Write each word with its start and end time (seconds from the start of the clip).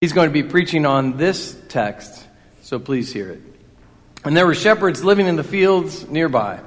He's 0.00 0.14
going 0.14 0.30
to 0.30 0.32
be 0.32 0.42
preaching 0.42 0.86
on 0.86 1.18
this 1.18 1.54
text, 1.68 2.26
so 2.62 2.78
please 2.78 3.12
hear 3.12 3.32
it. 3.32 3.42
And 4.24 4.34
there 4.34 4.46
were 4.46 4.54
shepherds 4.54 5.04
living 5.04 5.26
in 5.26 5.36
the 5.36 5.44
fields 5.44 6.08
nearby, 6.08 6.60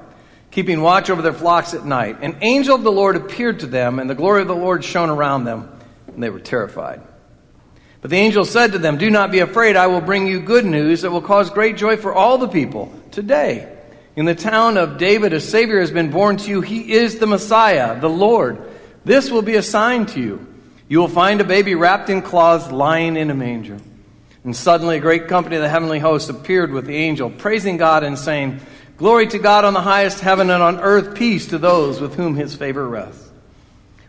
keeping 0.52 0.84
watch 0.84 1.10
over 1.10 1.24
their 1.24 1.34
flocks 1.34 1.74
at 1.74 1.84
night. 1.84 2.20
An 2.22 2.38
angel 2.42 2.76
of 2.76 2.84
the 2.84 2.92
Lord 2.92 3.16
appeared 3.16 3.62
to 3.62 3.66
them, 3.66 3.98
and 3.98 4.08
the 4.08 4.14
glory 4.14 4.44
of 4.44 4.48
the 4.48 4.56
Lord 4.56 4.84
shone 4.84 5.10
around 5.10 5.46
them, 5.46 5.68
and 6.06 6.22
they 6.22 6.30
were 6.30 6.40
terrified. 6.40 7.02
But 8.02 8.12
the 8.12 8.18
angel 8.18 8.46
said 8.46 8.74
to 8.74 8.78
them, 8.78 9.00
Do 9.00 9.10
not 9.10 9.32
be 9.32 9.40
afraid, 9.40 9.78
I 9.78 9.88
will 9.88 10.02
bring 10.02 10.28
you 10.28 10.40
good 10.40 10.66
news 10.66 11.02
that 11.02 11.10
will 11.10 11.20
cause 11.20 11.50
great 11.50 11.76
joy 11.76 11.98
for 11.98 12.14
all 12.14 12.38
the 12.38 12.48
people. 12.48 12.94
Today, 13.10 13.68
in 14.16 14.26
the 14.26 14.36
town 14.36 14.78
of 14.78 15.00
David, 15.00 15.34
a 15.34 15.40
Savior 15.40 15.80
has 15.80 15.90
been 15.90 16.12
born 16.12 16.38
to 16.38 16.50
you. 16.52 16.62
He 16.62 16.94
is 16.94 17.18
the 17.18 17.26
Messiah, 17.26 18.00
the 18.00 18.12
Lord. 18.12 18.62
This 19.06 19.32
will 19.32 19.42
be 19.42 19.56
a 19.56 19.64
sign 19.64 20.06
to 20.06 20.22
you. 20.22 20.53
You 20.88 21.00
will 21.00 21.08
find 21.08 21.42
a 21.42 21.46
baby 21.46 21.76
wrapped 21.76 22.10
in 22.10 22.22
cloths 22.22 22.72
lying 22.72 23.18
in 23.18 23.30
a 23.30 23.34
manger. 23.34 23.80
And 24.44 24.56
suddenly 24.56 24.98
a 24.98 25.02
great 25.02 25.28
company 25.28 25.56
of 25.56 25.62
the 25.62 25.70
heavenly 25.70 26.00
hosts 26.00 26.30
appeared 26.30 26.72
with 26.72 26.86
the 26.86 26.96
angel, 26.96 27.30
praising 27.30 27.78
God 27.78 28.04
and 28.04 28.20
saying, 28.20 28.60
Glory 28.98 29.28
to 29.28 29.40
God 29.40 29.66
on 29.66 29.74
the 29.74 29.82
highest 29.82 30.20
heaven 30.20 30.50
and 30.50 30.62
on 30.62 30.80
earth 30.80 31.16
peace 31.16 31.48
to 31.48 31.58
those 31.58 32.00
with 32.00 32.16
whom 32.16 32.36
his 32.36 32.56
favor 32.56 32.88
rests. 32.88 33.30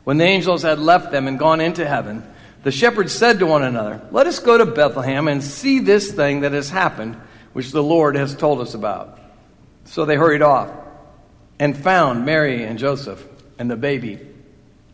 When 0.03 0.19
the 0.19 0.25
angels 0.25 0.63
had 0.63 0.79
left 0.79 1.11
them 1.11 1.29
and 1.29 1.39
gone 1.39 1.61
into 1.61 1.87
heaven, 1.87 2.23
the 2.65 2.71
shepherds 2.71 3.13
said 3.13 3.39
to 3.39 3.47
one 3.47 3.63
another, 3.63 4.03
Let 4.11 4.27
us 4.27 4.39
go 4.39 4.59
to 4.59 4.67
Bethlehem 4.67 5.29
and 5.29 5.43
see 5.43 5.79
this 5.79 6.13
thing 6.13 6.41
that 6.41 6.53
has 6.53 6.69
happened, 6.69 7.17
which 7.53 7.71
the 7.71 7.83
Lord 7.83 8.17
has 8.17 8.35
told 8.35 8.61
us 8.61 8.75
about. 8.75 9.19
So 9.85 10.05
they 10.05 10.17
hurried 10.17 10.43
off 10.43 10.71
and 11.59 11.77
found 11.77 12.27
Mary 12.27 12.65
and 12.65 12.79
Joseph 12.79 13.25
and 13.59 13.71
the 13.71 13.77
baby 13.77 14.19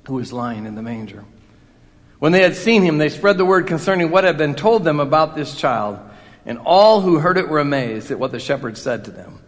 who 0.07 0.15
was 0.15 0.33
lying 0.33 0.67
in 0.67 0.75
the 0.75 0.83
manger. 0.83 1.25
When 2.21 2.33
they 2.33 2.43
had 2.43 2.55
seen 2.55 2.83
him, 2.83 2.99
they 2.99 3.09
spread 3.09 3.39
the 3.39 3.47
word 3.47 3.67
concerning 3.67 4.11
what 4.11 4.25
had 4.25 4.37
been 4.39 4.55
told 4.55 4.85
them 4.85 5.01
about 5.01 5.35
this 5.35 5.57
child, 5.57 5.99
and 6.45 6.59
all 6.59 7.01
who 7.01 7.19
heard 7.19 7.39
it 7.39 7.49
were 7.49 7.59
amazed 7.59 8.11
at 8.11 8.19
what 8.19 8.31
the 8.31 8.39
shepherds 8.39 8.81
said 8.81 9.07
to 9.07 9.11
them. 9.11 9.41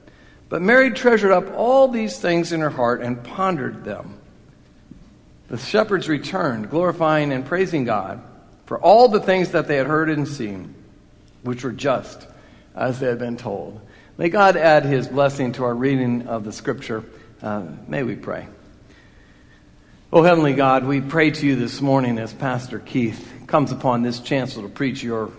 But 0.49 0.63
Mary 0.63 0.91
treasured 0.91 1.33
up 1.33 1.55
all 1.55 1.89
these 1.89 2.19
things 2.19 2.51
in 2.51 2.61
her 2.61 2.71
heart 2.71 3.03
and 3.03 3.23
pondered 3.23 3.85
them. 3.85 4.19
The 5.49 5.59
shepherds 5.59 6.09
returned, 6.09 6.71
glorifying 6.71 7.31
and 7.31 7.45
praising 7.45 7.85
God 7.85 8.23
for 8.65 8.79
all 8.79 9.09
the 9.09 9.21
things 9.21 9.51
that 9.51 9.69
they 9.69 9.77
had 9.77 9.87
heard 9.87 10.09
and 10.09 10.27
seen, 10.27 10.75
which 11.43 11.65
were 11.65 11.73
just 11.73 12.27
as 12.75 13.01
they 13.01 13.07
had 13.07 13.19
been 13.19 13.37
told. 13.37 13.83
May 14.17 14.31
God 14.31 14.57
add 14.57 14.87
his 14.87 15.09
blessing 15.09 15.53
to 15.53 15.65
our 15.65 15.75
reading 15.75 16.27
of 16.27 16.45
the 16.45 16.53
scripture. 16.53 17.05
Uh, 17.43 17.65
may 17.87 18.03
we 18.03 18.17
pray. 18.17 18.47
Oh, 20.15 20.23
Heavenly 20.23 20.53
God, 20.53 20.85
we 20.85 21.01
pray 21.01 21.31
to 21.31 21.47
you 21.47 21.57
this 21.57 21.81
morning 21.81 22.19
as 22.19 22.35
Pastor 22.35 22.79
Keith 22.79 23.33
comes 23.47 23.73
upon 23.73 24.03
this 24.03 24.21
chancel 24.21 24.63
to 24.63 24.69
preach 24.69 25.03
your 25.03 25.31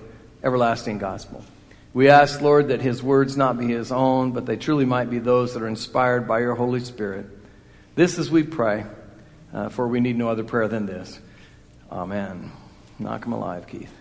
everlasting 0.44 0.98
gospel. 0.98 1.46
We 1.94 2.10
ask, 2.10 2.42
Lord, 2.42 2.70
that 2.70 2.82
his 2.82 3.04
words 3.04 3.38
not 3.38 3.60
be 3.60 3.68
his 3.68 3.92
own, 3.92 4.32
but 4.32 4.48
they 4.48 4.58
truly 4.58 4.86
might 4.86 5.12
be 5.12 5.20
those 5.20 5.54
that 5.54 5.62
are 5.62 5.68
inspired 5.68 6.28
by 6.28 6.40
your 6.40 6.56
Holy 6.56 6.80
Spirit. 6.80 7.28
This 7.94 8.18
is 8.18 8.32
we 8.32 8.42
pray, 8.42 8.88
uh, 9.54 9.70
for 9.70 9.88
we 9.88 10.00
need 10.00 10.18
no 10.18 10.28
other 10.28 10.44
prayer 10.44 10.68
than 10.68 10.88
this. 10.88 11.20
Amen. 11.92 12.52
Knock 12.98 13.28
him 13.28 13.34
alive, 13.34 13.68
Keith. 13.68 13.94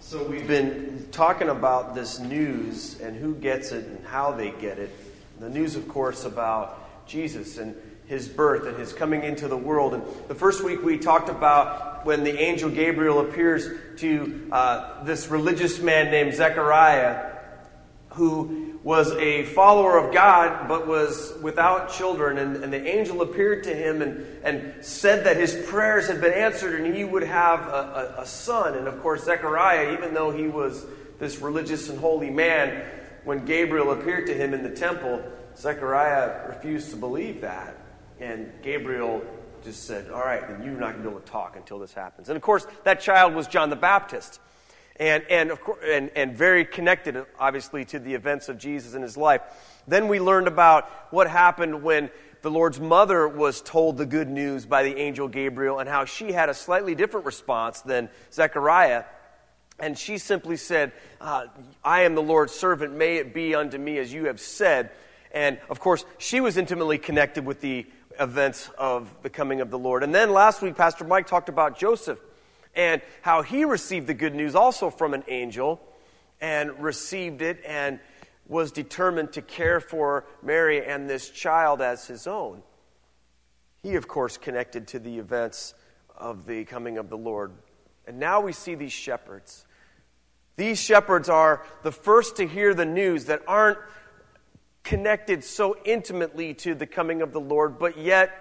So 0.00 0.24
we've 0.24 0.48
been 0.48 1.06
talking 1.12 1.50
about 1.50 1.94
this 1.94 2.18
news 2.18 2.98
and 2.98 3.16
who 3.16 3.32
gets 3.36 3.70
it 3.70 3.84
and 3.84 4.04
how 4.04 4.32
they 4.32 4.50
get 4.50 4.80
it. 4.80 4.90
The 5.38 5.48
news, 5.48 5.76
of 5.76 5.86
course, 5.86 6.24
about 6.24 7.06
Jesus. 7.06 7.58
And 7.58 7.76
his 8.08 8.26
birth 8.26 8.66
and 8.66 8.76
his 8.78 8.92
coming 8.92 9.22
into 9.22 9.48
the 9.48 9.56
world. 9.56 9.94
And 9.94 10.02
the 10.28 10.34
first 10.34 10.64
week 10.64 10.82
we 10.82 10.98
talked 10.98 11.28
about 11.28 12.06
when 12.06 12.24
the 12.24 12.38
angel 12.38 12.70
Gabriel 12.70 13.20
appears 13.20 13.68
to 13.98 14.48
uh, 14.50 15.04
this 15.04 15.28
religious 15.28 15.78
man 15.78 16.10
named 16.10 16.34
Zechariah, 16.34 17.32
who 18.10 18.78
was 18.82 19.12
a 19.12 19.44
follower 19.44 19.98
of 19.98 20.14
God 20.14 20.68
but 20.68 20.86
was 20.86 21.34
without 21.42 21.92
children. 21.92 22.38
And, 22.38 22.64
and 22.64 22.72
the 22.72 22.86
angel 22.86 23.20
appeared 23.20 23.64
to 23.64 23.74
him 23.74 24.00
and, 24.00 24.24
and 24.42 24.84
said 24.84 25.24
that 25.24 25.36
his 25.36 25.54
prayers 25.66 26.08
had 26.08 26.20
been 26.20 26.32
answered 26.32 26.80
and 26.80 26.94
he 26.96 27.04
would 27.04 27.24
have 27.24 27.60
a, 27.60 28.14
a, 28.18 28.22
a 28.22 28.26
son. 28.26 28.74
And 28.74 28.88
of 28.88 29.02
course, 29.02 29.24
Zechariah, 29.24 29.92
even 29.92 30.14
though 30.14 30.30
he 30.30 30.48
was 30.48 30.86
this 31.18 31.40
religious 31.40 31.90
and 31.90 31.98
holy 31.98 32.30
man, 32.30 32.84
when 33.24 33.44
Gabriel 33.44 33.90
appeared 33.90 34.26
to 34.28 34.34
him 34.34 34.54
in 34.54 34.62
the 34.62 34.70
temple, 34.70 35.22
Zechariah 35.58 36.48
refused 36.48 36.90
to 36.90 36.96
believe 36.96 37.42
that. 37.42 37.77
And 38.20 38.50
Gabriel 38.62 39.22
just 39.62 39.84
said, 39.84 40.10
All 40.10 40.20
right, 40.20 40.46
then 40.46 40.62
you're 40.62 40.72
not 40.72 40.92
going 40.92 41.02
to 41.02 41.02
be 41.02 41.08
able 41.08 41.20
to 41.20 41.30
talk 41.30 41.56
until 41.56 41.78
this 41.78 41.92
happens. 41.92 42.28
And 42.28 42.36
of 42.36 42.42
course, 42.42 42.66
that 42.84 43.00
child 43.00 43.34
was 43.34 43.46
John 43.46 43.70
the 43.70 43.76
Baptist. 43.76 44.40
And, 44.96 45.22
and, 45.30 45.50
of 45.52 45.60
course, 45.60 45.78
and, 45.88 46.10
and 46.16 46.36
very 46.36 46.64
connected, 46.64 47.24
obviously, 47.38 47.84
to 47.86 48.00
the 48.00 48.14
events 48.14 48.48
of 48.48 48.58
Jesus 48.58 48.94
in 48.94 49.02
his 49.02 49.16
life. 49.16 49.42
Then 49.86 50.08
we 50.08 50.18
learned 50.18 50.48
about 50.48 50.90
what 51.10 51.30
happened 51.30 51.84
when 51.84 52.10
the 52.42 52.50
Lord's 52.50 52.80
mother 52.80 53.28
was 53.28 53.60
told 53.60 53.96
the 53.96 54.06
good 54.06 54.28
news 54.28 54.66
by 54.66 54.82
the 54.82 54.96
angel 54.96 55.28
Gabriel 55.28 55.78
and 55.78 55.88
how 55.88 56.04
she 56.04 56.32
had 56.32 56.48
a 56.48 56.54
slightly 56.54 56.94
different 56.94 57.26
response 57.26 57.80
than 57.80 58.08
Zechariah. 58.32 59.04
And 59.78 59.96
she 59.96 60.18
simply 60.18 60.56
said, 60.56 60.92
uh, 61.20 61.46
I 61.84 62.02
am 62.02 62.14
the 62.14 62.22
Lord's 62.22 62.52
servant. 62.52 62.94
May 62.94 63.16
it 63.16 63.32
be 63.32 63.54
unto 63.54 63.78
me 63.78 63.98
as 63.98 64.12
you 64.12 64.26
have 64.26 64.40
said. 64.40 64.90
And 65.32 65.58
of 65.68 65.80
course, 65.80 66.04
she 66.18 66.40
was 66.40 66.56
intimately 66.56 66.98
connected 66.98 67.44
with 67.44 67.60
the 67.60 67.86
events 68.18 68.70
of 68.78 69.14
the 69.22 69.30
coming 69.30 69.60
of 69.60 69.70
the 69.70 69.78
Lord. 69.78 70.02
And 70.02 70.14
then 70.14 70.32
last 70.32 70.62
week, 70.62 70.76
Pastor 70.76 71.04
Mike 71.04 71.26
talked 71.26 71.48
about 71.48 71.78
Joseph 71.78 72.20
and 72.74 73.02
how 73.22 73.42
he 73.42 73.64
received 73.64 74.06
the 74.06 74.14
good 74.14 74.34
news 74.34 74.54
also 74.54 74.90
from 74.90 75.14
an 75.14 75.24
angel 75.28 75.80
and 76.40 76.78
received 76.82 77.42
it 77.42 77.62
and 77.66 77.98
was 78.46 78.72
determined 78.72 79.32
to 79.32 79.42
care 79.42 79.80
for 79.80 80.24
Mary 80.42 80.84
and 80.84 81.08
this 81.08 81.30
child 81.30 81.80
as 81.82 82.06
his 82.06 82.26
own. 82.26 82.62
He, 83.82 83.94
of 83.96 84.08
course, 84.08 84.36
connected 84.38 84.88
to 84.88 84.98
the 84.98 85.18
events 85.18 85.74
of 86.16 86.46
the 86.46 86.64
coming 86.64 86.98
of 86.98 87.10
the 87.10 87.16
Lord. 87.16 87.52
And 88.06 88.18
now 88.18 88.40
we 88.40 88.52
see 88.52 88.74
these 88.74 88.92
shepherds. 88.92 89.66
These 90.56 90.80
shepherds 90.80 91.28
are 91.28 91.62
the 91.82 91.92
first 91.92 92.36
to 92.36 92.46
hear 92.46 92.74
the 92.74 92.86
news 92.86 93.26
that 93.26 93.42
aren't 93.46 93.78
connected 94.82 95.44
so 95.44 95.76
intimately 95.84 96.54
to 96.54 96.74
the 96.74 96.86
coming 96.86 97.22
of 97.22 97.32
the 97.32 97.40
Lord, 97.40 97.78
but 97.78 97.98
yet 97.98 98.32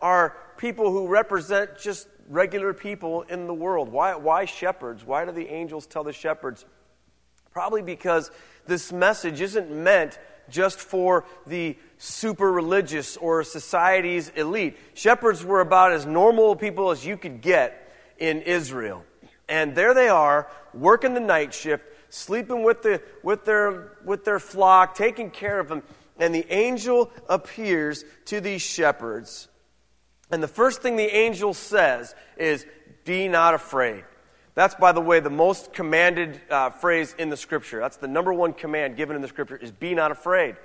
are 0.00 0.36
people 0.56 0.90
who 0.90 1.06
represent 1.06 1.78
just 1.78 2.08
regular 2.28 2.72
people 2.72 3.22
in 3.22 3.46
the 3.46 3.54
world. 3.54 3.90
Why, 3.90 4.16
why 4.16 4.44
shepherds? 4.44 5.04
Why 5.04 5.24
do 5.24 5.32
the 5.32 5.48
angels 5.48 5.86
tell 5.86 6.04
the 6.04 6.12
shepherds? 6.12 6.64
Probably 7.52 7.82
because 7.82 8.30
this 8.66 8.92
message 8.92 9.40
isn't 9.40 9.70
meant 9.70 10.18
just 10.48 10.80
for 10.80 11.24
the 11.46 11.76
super 11.98 12.50
religious 12.50 13.16
or 13.16 13.44
society's 13.44 14.28
elite. 14.30 14.76
Shepherds 14.94 15.44
were 15.44 15.60
about 15.60 15.92
as 15.92 16.04
normal 16.06 16.56
people 16.56 16.90
as 16.90 17.04
you 17.04 17.16
could 17.16 17.40
get 17.40 17.92
in 18.18 18.42
Israel. 18.42 19.04
And 19.48 19.74
there 19.74 19.94
they 19.94 20.08
are, 20.08 20.50
working 20.72 21.14
the 21.14 21.20
night 21.20 21.52
shift, 21.52 21.84
sleeping 22.12 22.62
with, 22.62 22.82
the, 22.82 23.02
with, 23.22 23.44
their, 23.44 23.92
with 24.04 24.24
their 24.24 24.38
flock, 24.38 24.94
taking 24.94 25.30
care 25.30 25.58
of 25.58 25.68
them. 25.68 25.82
And 26.18 26.34
the 26.34 26.46
angel 26.52 27.10
appears 27.28 28.04
to 28.26 28.40
these 28.40 28.62
shepherds. 28.62 29.48
And 30.30 30.42
the 30.42 30.48
first 30.48 30.82
thing 30.82 30.96
the 30.96 31.14
angel 31.14 31.54
says 31.54 32.14
is, 32.36 32.66
Be 33.04 33.28
not 33.28 33.54
afraid. 33.54 34.04
That's, 34.54 34.74
by 34.74 34.92
the 34.92 35.00
way, 35.00 35.20
the 35.20 35.30
most 35.30 35.72
commanded 35.72 36.38
uh, 36.50 36.70
phrase 36.70 37.14
in 37.18 37.30
the 37.30 37.36
scripture. 37.36 37.80
That's 37.80 37.96
the 37.96 38.08
number 38.08 38.32
one 38.32 38.52
command 38.52 38.96
given 38.96 39.16
in 39.16 39.22
the 39.22 39.28
scripture 39.28 39.56
is 39.56 39.70
be 39.70 39.94
not 39.94 40.10
afraid. 40.10 40.56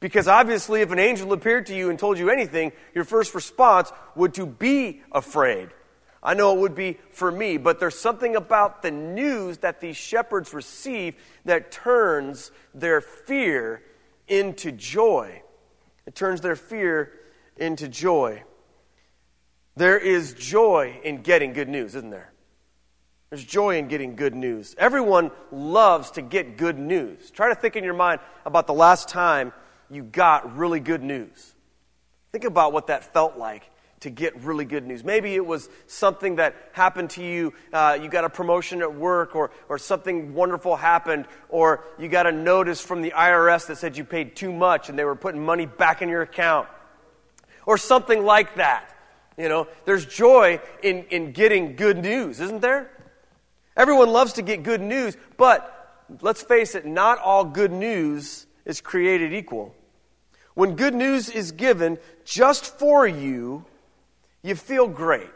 Because 0.00 0.28
obviously, 0.28 0.80
if 0.80 0.90
an 0.90 0.98
angel 0.98 1.32
appeared 1.32 1.66
to 1.66 1.76
you 1.76 1.90
and 1.90 1.98
told 1.98 2.18
you 2.18 2.30
anything, 2.30 2.72
your 2.94 3.04
first 3.04 3.34
response 3.34 3.92
would 4.14 4.34
to 4.34 4.46
be 4.46 5.02
afraid. 5.12 5.68
I 6.26 6.34
know 6.34 6.56
it 6.56 6.58
would 6.58 6.74
be 6.74 6.98
for 7.12 7.30
me, 7.30 7.56
but 7.56 7.78
there's 7.78 7.96
something 7.96 8.34
about 8.34 8.82
the 8.82 8.90
news 8.90 9.58
that 9.58 9.80
these 9.80 9.96
shepherds 9.96 10.52
receive 10.52 11.14
that 11.44 11.70
turns 11.70 12.50
their 12.74 13.00
fear 13.00 13.80
into 14.26 14.72
joy. 14.72 15.40
It 16.04 16.16
turns 16.16 16.40
their 16.40 16.56
fear 16.56 17.12
into 17.56 17.86
joy. 17.86 18.42
There 19.76 19.96
is 19.96 20.34
joy 20.34 20.98
in 21.04 21.22
getting 21.22 21.52
good 21.52 21.68
news, 21.68 21.94
isn't 21.94 22.10
there? 22.10 22.32
There's 23.30 23.44
joy 23.44 23.78
in 23.78 23.86
getting 23.86 24.16
good 24.16 24.34
news. 24.34 24.74
Everyone 24.78 25.30
loves 25.52 26.10
to 26.12 26.22
get 26.22 26.56
good 26.56 26.76
news. 26.76 27.30
Try 27.30 27.50
to 27.50 27.54
think 27.54 27.76
in 27.76 27.84
your 27.84 27.94
mind 27.94 28.20
about 28.44 28.66
the 28.66 28.74
last 28.74 29.08
time 29.08 29.52
you 29.88 30.02
got 30.02 30.56
really 30.56 30.80
good 30.80 31.04
news. 31.04 31.54
Think 32.32 32.42
about 32.42 32.72
what 32.72 32.88
that 32.88 33.12
felt 33.12 33.36
like 33.36 33.70
to 34.06 34.10
get 34.10 34.40
really 34.44 34.64
good 34.64 34.86
news. 34.86 35.02
Maybe 35.02 35.34
it 35.34 35.44
was 35.44 35.68
something 35.88 36.36
that 36.36 36.54
happened 36.70 37.10
to 37.10 37.24
you. 37.24 37.52
Uh, 37.72 37.98
you 38.00 38.08
got 38.08 38.24
a 38.24 38.30
promotion 38.30 38.80
at 38.80 38.94
work, 38.94 39.34
or, 39.34 39.50
or 39.68 39.78
something 39.78 40.32
wonderful 40.32 40.76
happened, 40.76 41.26
or 41.48 41.82
you 41.98 42.08
got 42.08 42.24
a 42.28 42.30
notice 42.30 42.80
from 42.80 43.02
the 43.02 43.10
IRS 43.10 43.66
that 43.66 43.78
said 43.78 43.96
you 43.96 44.04
paid 44.04 44.36
too 44.36 44.52
much 44.52 44.88
and 44.88 44.96
they 44.96 45.04
were 45.04 45.16
putting 45.16 45.44
money 45.44 45.66
back 45.66 46.02
in 46.02 46.08
your 46.08 46.22
account, 46.22 46.68
or 47.66 47.76
something 47.76 48.24
like 48.24 48.54
that. 48.54 48.94
You 49.36 49.48
know, 49.48 49.66
there's 49.86 50.06
joy 50.06 50.60
in, 50.84 51.02
in 51.10 51.32
getting 51.32 51.74
good 51.74 51.98
news, 51.98 52.38
isn't 52.38 52.62
there? 52.62 52.88
Everyone 53.76 54.10
loves 54.10 54.34
to 54.34 54.42
get 54.42 54.62
good 54.62 54.80
news, 54.80 55.16
but 55.36 56.06
let's 56.20 56.42
face 56.42 56.76
it, 56.76 56.86
not 56.86 57.18
all 57.18 57.44
good 57.44 57.72
news 57.72 58.46
is 58.64 58.80
created 58.80 59.34
equal. 59.34 59.74
When 60.54 60.76
good 60.76 60.94
news 60.94 61.28
is 61.28 61.50
given 61.50 61.98
just 62.24 62.78
for 62.78 63.04
you, 63.04 63.66
you 64.46 64.54
feel 64.54 64.86
great. 64.86 65.30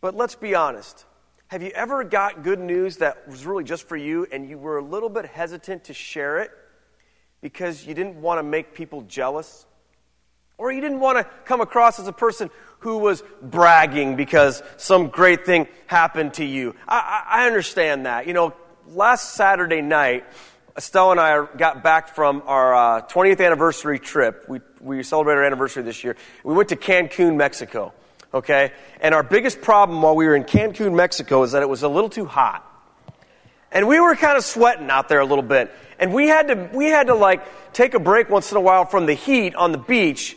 But 0.00 0.14
let's 0.14 0.34
be 0.34 0.54
honest. 0.54 1.04
Have 1.48 1.62
you 1.62 1.70
ever 1.70 2.02
got 2.02 2.42
good 2.42 2.58
news 2.58 2.98
that 2.98 3.28
was 3.28 3.44
really 3.44 3.64
just 3.64 3.86
for 3.86 3.96
you 3.96 4.26
and 4.32 4.48
you 4.48 4.56
were 4.56 4.78
a 4.78 4.82
little 4.82 5.08
bit 5.08 5.26
hesitant 5.26 5.84
to 5.84 5.94
share 5.94 6.38
it 6.38 6.50
because 7.40 7.86
you 7.86 7.94
didn't 7.94 8.16
want 8.22 8.38
to 8.38 8.42
make 8.42 8.74
people 8.74 9.02
jealous? 9.02 9.66
Or 10.56 10.72
you 10.72 10.80
didn't 10.80 11.00
want 11.00 11.18
to 11.18 11.24
come 11.44 11.60
across 11.60 11.98
as 11.98 12.08
a 12.08 12.12
person 12.12 12.48
who 12.78 12.98
was 12.98 13.22
bragging 13.42 14.16
because 14.16 14.62
some 14.76 15.08
great 15.08 15.44
thing 15.44 15.68
happened 15.86 16.34
to 16.34 16.44
you. 16.44 16.74
I, 16.86 17.24
I, 17.28 17.42
I 17.42 17.46
understand 17.46 18.06
that. 18.06 18.26
You 18.26 18.32
know, 18.32 18.54
last 18.88 19.34
Saturday 19.34 19.82
night, 19.82 20.24
Estelle 20.76 21.10
and 21.10 21.20
I 21.20 21.44
got 21.56 21.82
back 21.82 22.14
from 22.14 22.42
our 22.46 22.74
uh, 22.74 23.02
20th 23.02 23.44
anniversary 23.44 23.98
trip. 23.98 24.46
We, 24.48 24.60
we 24.80 25.02
celebrated 25.02 25.40
our 25.40 25.44
anniversary 25.44 25.82
this 25.82 26.02
year. 26.02 26.16
We 26.44 26.54
went 26.54 26.70
to 26.70 26.76
Cancun, 26.76 27.36
Mexico. 27.36 27.92
Okay? 28.34 28.72
And 29.00 29.14
our 29.14 29.22
biggest 29.22 29.60
problem 29.60 30.02
while 30.02 30.16
we 30.16 30.26
were 30.26 30.34
in 30.34 30.44
Cancun, 30.44 30.94
Mexico 30.94 31.42
is 31.42 31.52
that 31.52 31.62
it 31.62 31.68
was 31.68 31.82
a 31.82 31.88
little 31.88 32.10
too 32.10 32.24
hot. 32.24 32.68
And 33.70 33.88
we 33.88 34.00
were 34.00 34.14
kind 34.14 34.36
of 34.36 34.44
sweating 34.44 34.90
out 34.90 35.08
there 35.08 35.20
a 35.20 35.24
little 35.24 35.42
bit. 35.42 35.72
And 35.98 36.12
we 36.12 36.28
had 36.28 36.48
to, 36.48 36.70
we 36.72 36.86
had 36.86 37.06
to 37.06 37.14
like 37.14 37.72
take 37.72 37.94
a 37.94 37.98
break 37.98 38.28
once 38.28 38.50
in 38.50 38.56
a 38.56 38.60
while 38.60 38.84
from 38.84 39.06
the 39.06 39.14
heat 39.14 39.54
on 39.54 39.72
the 39.72 39.78
beach 39.78 40.36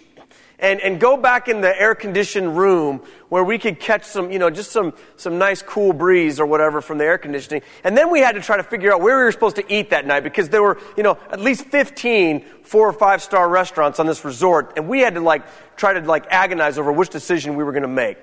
and, 0.59 0.79
and 0.79 0.99
go 0.99 1.17
back 1.17 1.47
in 1.47 1.61
the 1.61 1.79
air 1.79 1.95
conditioned 1.95 2.57
room 2.57 3.01
where 3.29 3.43
we 3.43 3.57
could 3.57 3.79
catch 3.79 4.03
some, 4.05 4.31
you 4.31 4.39
know, 4.39 4.49
just 4.49 4.71
some, 4.71 4.93
some 5.17 5.37
nice 5.37 5.61
cool 5.61 5.91
breeze 5.91 6.39
or 6.39 6.45
whatever 6.45 6.81
from 6.81 6.97
the 6.97 7.03
air 7.03 7.17
conditioning. 7.17 7.61
And 7.83 7.97
then 7.97 8.09
we 8.09 8.19
had 8.19 8.35
to 8.35 8.41
try 8.41 8.57
to 8.57 8.63
figure 8.63 8.93
out 8.93 9.01
where 9.01 9.17
we 9.17 9.23
were 9.23 9.31
supposed 9.31 9.57
to 9.57 9.73
eat 9.73 9.89
that 9.89 10.05
night 10.05 10.23
because 10.23 10.49
there 10.49 10.63
were, 10.63 10.79
you 10.95 11.03
know, 11.03 11.17
at 11.29 11.41
least 11.41 11.65
15 11.65 12.45
four 12.63 12.87
or 12.87 12.93
five 12.93 13.21
star 13.21 13.47
restaurants 13.47 13.99
on 13.99 14.07
this 14.07 14.23
resort. 14.23 14.73
And 14.77 14.87
we 14.87 15.01
had 15.01 15.15
to 15.15 15.21
like 15.21 15.43
try 15.75 15.93
to 15.93 15.99
like 16.01 16.27
agonize 16.29 16.77
over 16.77 16.91
which 16.91 17.09
decision 17.09 17.55
we 17.55 17.63
were 17.63 17.71
going 17.71 17.83
to 17.83 17.87
make. 17.87 18.17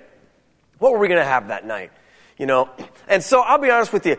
What 0.79 0.93
were 0.93 0.99
we 0.99 1.09
going 1.09 1.21
to 1.21 1.25
have 1.25 1.49
that 1.49 1.67
night? 1.67 1.93
You 2.39 2.47
know? 2.47 2.71
And 3.09 3.23
so 3.23 3.41
I'll 3.41 3.59
be 3.59 3.71
honest 3.71 3.93
with 3.93 4.07
you. 4.07 4.17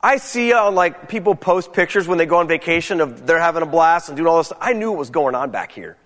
I 0.00 0.16
see 0.16 0.52
uh, 0.52 0.70
like 0.70 1.08
people 1.08 1.34
post 1.34 1.72
pictures 1.72 2.08
when 2.08 2.18
they 2.18 2.26
go 2.26 2.38
on 2.38 2.48
vacation 2.48 3.00
of 3.00 3.26
they're 3.26 3.38
having 3.38 3.62
a 3.62 3.66
blast 3.66 4.08
and 4.08 4.16
doing 4.16 4.26
all 4.26 4.38
this. 4.38 4.52
I 4.60 4.72
knew 4.72 4.90
what 4.90 4.98
was 4.98 5.10
going 5.10 5.34
on 5.34 5.50
back 5.50 5.70
here 5.72 5.96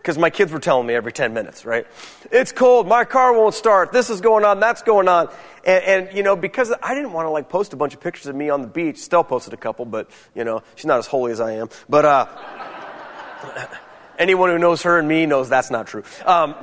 because 0.00 0.16
my 0.16 0.30
kids 0.30 0.50
were 0.50 0.58
telling 0.58 0.86
me 0.86 0.94
every 0.94 1.12
10 1.12 1.34
minutes, 1.34 1.66
right? 1.66 1.86
It's 2.32 2.52
cold. 2.52 2.88
My 2.88 3.04
car 3.04 3.34
won't 3.34 3.54
start. 3.54 3.92
This 3.92 4.08
is 4.08 4.22
going 4.22 4.46
on. 4.46 4.58
That's 4.58 4.80
going 4.82 5.08
on. 5.08 5.28
And, 5.62 5.84
and, 5.84 6.16
you 6.16 6.22
know, 6.22 6.36
because 6.36 6.72
I 6.82 6.94
didn't 6.94 7.12
want 7.12 7.26
to 7.26 7.30
like 7.30 7.50
post 7.50 7.74
a 7.74 7.76
bunch 7.76 7.92
of 7.92 8.00
pictures 8.00 8.26
of 8.26 8.34
me 8.34 8.48
on 8.48 8.62
the 8.62 8.68
beach. 8.68 8.96
Stell 8.96 9.22
posted 9.22 9.52
a 9.52 9.58
couple, 9.58 9.84
but, 9.84 10.10
you 10.34 10.44
know, 10.44 10.62
she's 10.74 10.86
not 10.86 10.98
as 10.98 11.06
holy 11.06 11.32
as 11.32 11.40
I 11.40 11.52
am. 11.52 11.68
But, 11.86 12.04
uh, 12.06 13.66
anyone 14.18 14.48
who 14.48 14.58
knows 14.58 14.82
her 14.82 14.98
and 14.98 15.06
me 15.06 15.26
knows 15.26 15.50
that's 15.50 15.70
not 15.70 15.86
true. 15.86 16.02
Um, 16.24 16.54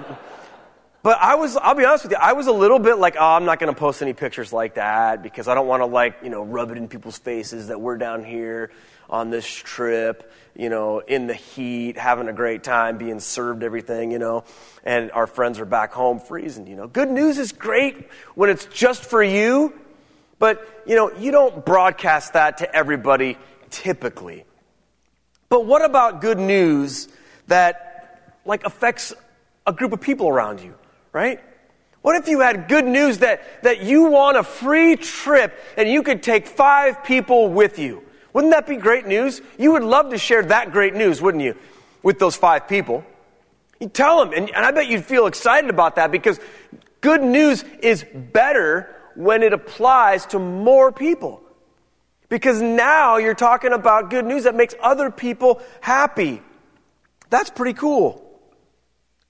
but 1.04 1.20
I 1.22 1.36
was, 1.36 1.56
I'll 1.56 1.76
be 1.76 1.86
honest 1.86 2.06
with 2.06 2.14
you, 2.14 2.18
I 2.20 2.34
was 2.34 2.48
a 2.48 2.52
little 2.52 2.80
bit 2.80 2.98
like, 2.98 3.18
oh, 3.20 3.24
I'm 3.24 3.46
not 3.46 3.60
going 3.60 3.74
to 3.74 3.80
post 3.80 4.02
any 4.02 4.14
pictures 4.14 4.52
like 4.52 4.76
that 4.76 5.22
because 5.22 5.48
I 5.48 5.54
don't 5.54 5.68
want 5.68 5.82
to 5.82 5.86
like, 5.86 6.18
you 6.24 6.30
know, 6.30 6.44
rub 6.44 6.72
it 6.72 6.78
in 6.78 6.88
people's 6.88 7.20
faces 7.20 7.68
that 7.68 7.80
we're 7.80 7.98
down 7.98 8.26
here 8.26 8.72
on 9.10 9.30
this 9.30 9.46
trip, 9.48 10.32
you 10.56 10.70
know, 10.70 11.00
in 11.00 11.28
the 11.28 11.34
heat, 11.34 11.98
having 11.98 12.28
a 12.28 12.34
great 12.34 12.64
time, 12.64 12.98
being 12.98 13.20
served 13.20 13.64
everything, 13.64 14.12
you 14.12 14.20
know, 14.20 14.44
and 14.84 15.12
our 15.12 15.28
friends 15.28 15.60
are 15.60 15.66
back 15.66 15.94
home 15.94 16.20
freezing, 16.20 16.68
you 16.68 16.76
know. 16.76 16.88
Good 16.88 17.10
news 17.10 17.38
is 17.38 17.52
great 17.52 18.10
when 18.36 18.50
it's 18.50 18.66
just 18.66 19.06
for 19.06 19.22
you, 19.22 19.74
but, 20.40 20.68
you 20.86 20.96
know, 20.96 21.12
you 21.18 21.32
don't 21.32 21.66
broadcast 21.66 22.34
that 22.34 22.60
to 22.60 22.76
everybody 22.76 23.38
typically. 23.70 24.46
But 25.50 25.66
what 25.66 25.84
about 25.84 26.22
good 26.22 26.40
news 26.40 27.08
that, 27.48 28.34
like, 28.46 28.66
affects 28.66 29.14
a 29.66 29.74
group 29.74 29.94
of 29.94 30.02
people 30.02 30.28
around 30.28 30.62
you, 30.62 30.76
right? 31.14 31.40
What 32.02 32.16
if 32.16 32.28
you 32.28 32.40
had 32.40 32.68
good 32.68 32.86
news 32.86 33.20
that, 33.20 33.64
that 33.64 33.82
you 33.84 34.06
want 34.06 34.38
a 34.38 34.44
free 34.44 34.96
trip 34.96 35.58
and 35.78 35.90
you 35.90 36.04
could 36.04 36.24
take 36.24 36.48
five 36.48 37.04
people 37.04 37.50
with 37.50 37.80
you? 37.80 38.04
Wouldn't 38.38 38.54
that 38.54 38.68
be 38.68 38.76
great 38.76 39.08
news? 39.08 39.42
You 39.58 39.72
would 39.72 39.84
love 39.84 40.12
to 40.12 40.20
share 40.20 40.44
that 40.44 40.72
great 40.72 40.94
news, 40.94 41.20
wouldn't 41.20 41.44
you, 41.44 41.56
with 42.04 42.20
those 42.20 42.36
five 42.36 42.68
people? 42.68 43.04
You 43.80 43.90
tell 43.90 44.24
them, 44.24 44.32
and, 44.32 44.52
and 44.54 44.64
I 44.64 44.70
bet 44.70 44.86
you'd 44.86 45.06
feel 45.06 45.26
excited 45.26 45.72
about 45.72 45.96
that 45.96 46.12
because 46.12 46.40
good 47.02 47.24
news 47.24 47.64
is 47.82 48.06
better 48.14 48.96
when 49.16 49.42
it 49.42 49.54
applies 49.54 50.28
to 50.28 50.38
more 50.38 50.92
people. 50.92 51.42
Because 52.30 52.62
now 52.62 53.18
you're 53.18 53.34
talking 53.34 53.74
about 53.74 54.12
good 54.12 54.26
news 54.26 54.44
that 54.44 54.54
makes 54.54 54.76
other 54.80 55.10
people 55.10 55.60
happy. 55.82 56.44
That's 57.32 57.50
pretty 57.50 57.74
cool. 57.74 58.24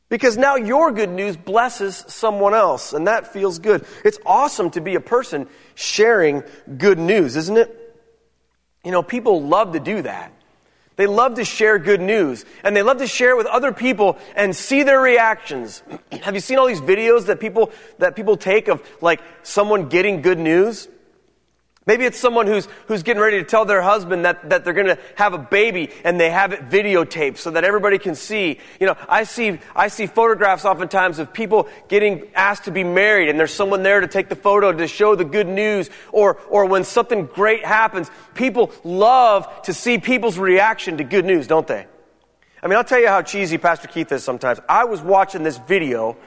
Because 0.10 0.36
now 0.36 0.58
your 0.58 0.92
good 0.92 1.12
news 1.12 1.38
blesses 1.38 2.04
someone 2.10 2.54
else, 2.54 2.92
and 2.92 3.08
that 3.08 3.32
feels 3.32 3.60
good. 3.60 3.86
It's 4.04 4.20
awesome 4.26 4.70
to 4.72 4.82
be 4.82 4.96
a 4.96 5.00
person 5.00 5.48
sharing 5.76 6.44
good 6.78 7.00
news, 7.00 7.38
isn't 7.38 7.56
it? 7.58 7.86
You 8.88 8.92
know, 8.92 9.04
people 9.04 9.44
love 9.44 9.74
to 9.74 9.82
do 9.82 10.02
that. 10.04 10.32
They 10.96 11.08
love 11.08 11.36
to 11.36 11.44
share 11.44 11.78
good 11.78 12.00
news 12.00 12.46
and 12.64 12.74
they 12.74 12.84
love 12.84 13.00
to 13.00 13.06
share 13.06 13.32
it 13.32 13.36
with 13.36 13.46
other 13.48 13.74
people 13.74 14.18
and 14.34 14.56
see 14.56 14.84
their 14.84 15.02
reactions. 15.02 15.84
Have 16.22 16.36
you 16.36 16.40
seen 16.40 16.58
all 16.58 16.68
these 16.68 16.80
videos 16.80 17.26
that 17.26 17.42
people 17.42 17.74
that 17.98 18.16
people 18.16 18.38
take 18.38 18.70
of 18.70 18.82
like 19.02 19.20
someone 19.44 19.90
getting 19.90 20.22
good 20.22 20.40
news? 20.40 20.88
Maybe 21.88 22.04
it's 22.04 22.20
someone 22.20 22.48
who's, 22.48 22.68
who's 22.88 23.02
getting 23.02 23.22
ready 23.22 23.38
to 23.38 23.46
tell 23.46 23.64
their 23.64 23.82
husband 23.82 24.26
that, 24.26 24.50
that 24.50 24.66
they're 24.66 24.74
going 24.74 24.88
to 24.88 25.00
have 25.16 25.34
a 25.34 25.38
baby 25.38 25.90
and 26.04 26.20
they 26.20 26.30
have 26.30 26.52
it 26.52 26.70
videotaped 26.70 27.38
so 27.38 27.52
that 27.52 27.64
everybody 27.64 27.98
can 27.98 28.14
see. 28.14 28.60
You 28.82 28.88
know, 28.88 28.98
I 29.08 29.24
see, 29.24 29.58
I 29.74 29.88
see 29.88 30.06
photographs 30.06 30.66
oftentimes 30.66 31.18
of 31.18 31.32
people 31.32 31.70
getting 31.88 32.28
asked 32.36 32.66
to 32.66 32.72
be 32.72 32.84
married 32.84 33.30
and 33.30 33.40
there's 33.40 33.54
someone 33.54 33.84
there 33.84 34.02
to 34.02 34.08
take 34.08 34.28
the 34.28 34.36
photo 34.36 34.74
to 34.74 34.86
show 34.86 35.16
the 35.16 35.24
good 35.24 35.48
news 35.48 35.90
or, 36.12 36.38
or 36.50 36.66
when 36.66 36.84
something 36.84 37.26
great 37.26 37.64
happens. 37.64 38.12
People 38.36 38.74
love 38.84 39.62
to 39.64 39.74
see 39.74 39.98
people's 39.98 40.38
reaction 40.38 40.98
to 40.98 41.06
good 41.06 41.24
news, 41.24 41.48
don't 41.48 41.68
they? 41.68 41.88
I 42.62 42.68
mean, 42.68 42.76
I'll 42.76 42.84
tell 42.84 43.00
you 43.00 43.08
how 43.08 43.22
cheesy 43.22 43.58
Pastor 43.58 43.88
Keith 43.88 44.12
is 44.12 44.26
sometimes. 44.26 44.60
I 44.68 44.84
was 44.84 45.02
watching 45.02 45.44
this 45.44 45.58
video 45.58 46.18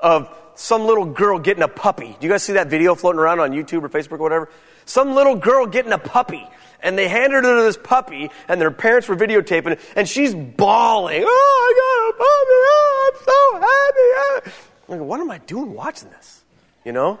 of 0.00 0.28
some 0.56 0.86
little 0.86 1.04
girl 1.04 1.38
getting 1.38 1.62
a 1.62 1.68
puppy. 1.68 2.16
Do 2.18 2.26
you 2.26 2.32
guys 2.32 2.42
see 2.42 2.54
that 2.54 2.66
video 2.66 2.96
floating 2.96 3.20
around 3.20 3.38
on 3.38 3.52
YouTube 3.52 3.84
or 3.84 3.88
Facebook 3.88 4.18
or 4.18 4.24
whatever? 4.24 4.48
Some 4.84 5.14
little 5.14 5.36
girl 5.36 5.66
getting 5.66 5.92
a 5.92 5.98
puppy. 5.98 6.46
And 6.80 6.98
they 6.98 7.08
handed 7.08 7.44
her 7.44 7.56
to 7.56 7.62
this 7.62 7.78
puppy, 7.78 8.30
and 8.46 8.60
their 8.60 8.70
parents 8.70 9.08
were 9.08 9.16
videotaping 9.16 9.72
it, 9.72 9.80
and 9.96 10.06
she's 10.06 10.34
bawling. 10.34 11.24
Oh, 11.26 11.30
I 11.64 11.72
got 11.80 12.10
a 12.10 12.16
puppy. 12.18 12.60
Oh, 12.68 13.10
I'm 13.10 13.20
so 13.24 14.50
happy. 14.50 14.62
I'm 14.86 14.98
like, 14.98 15.08
what 15.08 15.20
am 15.20 15.30
I 15.30 15.38
doing 15.38 15.72
watching 15.72 16.10
this? 16.10 16.44
You 16.84 16.92
know? 16.92 17.18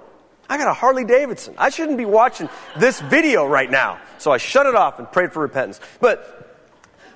I 0.48 0.58
got 0.58 0.68
a 0.68 0.74
Harley 0.74 1.04
Davidson. 1.04 1.54
I 1.56 1.70
shouldn't 1.70 1.96
be 1.96 2.04
watching 2.04 2.50
this 2.76 3.00
video 3.00 3.46
right 3.46 3.70
now. 3.70 3.98
So 4.18 4.30
I 4.30 4.36
shut 4.36 4.66
it 4.66 4.74
off 4.74 4.98
and 4.98 5.10
prayed 5.10 5.32
for 5.32 5.40
repentance. 5.40 5.80
But 6.00 6.68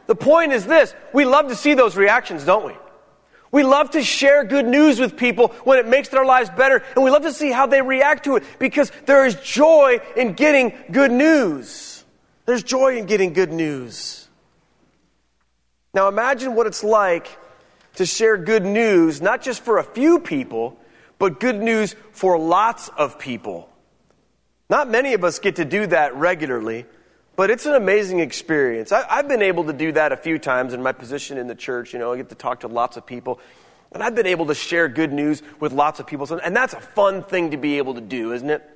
the 0.07 0.15
point 0.15 0.53
is 0.53 0.65
this 0.65 0.95
we 1.13 1.25
love 1.27 1.49
to 1.49 1.55
see 1.55 1.75
those 1.75 1.97
reactions, 1.97 2.45
don't 2.45 2.65
we? 2.65 2.73
We 3.51 3.63
love 3.63 3.91
to 3.91 4.03
share 4.03 4.45
good 4.45 4.67
news 4.67 5.01
with 5.01 5.17
people 5.17 5.49
when 5.65 5.79
it 5.79 5.87
makes 5.87 6.09
their 6.09 6.25
lives 6.25 6.51
better, 6.51 6.83
and 6.95 7.05
we 7.05 7.11
love 7.11 7.23
to 7.23 7.33
see 7.33 7.51
how 7.51 7.67
they 7.67 7.81
react 7.81 8.25
to 8.25 8.37
it 8.37 8.45
because 8.59 8.93
there 9.07 9.25
is 9.25 9.35
joy 9.37 10.01
in 10.17 10.35
getting 10.35 10.73
good 10.91 11.11
news. 11.11 12.05
There's 12.45 12.63
joy 12.63 12.99
in 12.99 13.07
getting 13.07 13.33
good 13.33 13.53
news. 13.53 14.29
Now 15.95 16.09
imagine 16.09 16.55
what 16.55 16.67
it's 16.67 16.85
like 16.85 17.29
to 17.97 18.07
share 18.07 18.37
good 18.37 18.65
news, 18.65 19.21
not 19.21 19.43
just 19.43 19.63
for 19.63 19.79
a 19.79 19.85
few 19.85 20.19
people, 20.21 20.79
but 21.19 21.41
good 21.41 21.61
news 21.61 21.97
for 22.13 22.39
lots 22.39 22.89
of 22.89 23.19
people. 23.19 23.69
Not 24.71 24.91
many 24.91 25.15
of 25.15 25.25
us 25.25 25.39
get 25.39 25.57
to 25.57 25.65
do 25.65 25.87
that 25.87 26.15
regularly. 26.15 26.87
But 27.39 27.51
it's 27.51 27.67
an 27.67 27.75
amazing 27.77 28.19
experience. 28.19 28.91
I, 28.91 29.15
have 29.15 29.29
been 29.29 29.43
able 29.43 29.67
to 29.67 29.73
do 29.73 29.93
that 29.93 30.11
a 30.11 30.17
few 30.17 30.41
times 30.41 30.75
in 30.75 30.83
my 30.83 30.91
position 30.91 31.39
in 31.39 31.47
the 31.47 31.55
church. 31.55 31.93
You 31.93 32.01
know, 32.01 32.13
I 32.13 32.17
get 32.17 32.31
to 32.31 32.35
talk 32.35 32.61
to 32.61 32.67
lots 32.67 32.97
of 32.97 33.07
people. 33.07 33.39
And 33.93 34.03
I've 34.03 34.17
been 34.17 34.27
able 34.27 34.47
to 34.47 34.57
share 34.57 34.89
good 34.89 35.13
news 35.13 35.41
with 35.61 35.73
lots 35.73 36.01
of 36.01 36.09
people. 36.09 36.27
And 36.41 36.57
that's 36.57 36.75
a 36.75 36.81
fun 36.81 37.23
thing 37.23 37.53
to 37.53 37.57
be 37.57 37.79
able 37.79 37.95
to 37.95 38.01
do, 38.01 38.33
isn't 38.33 38.51
it? 38.51 38.69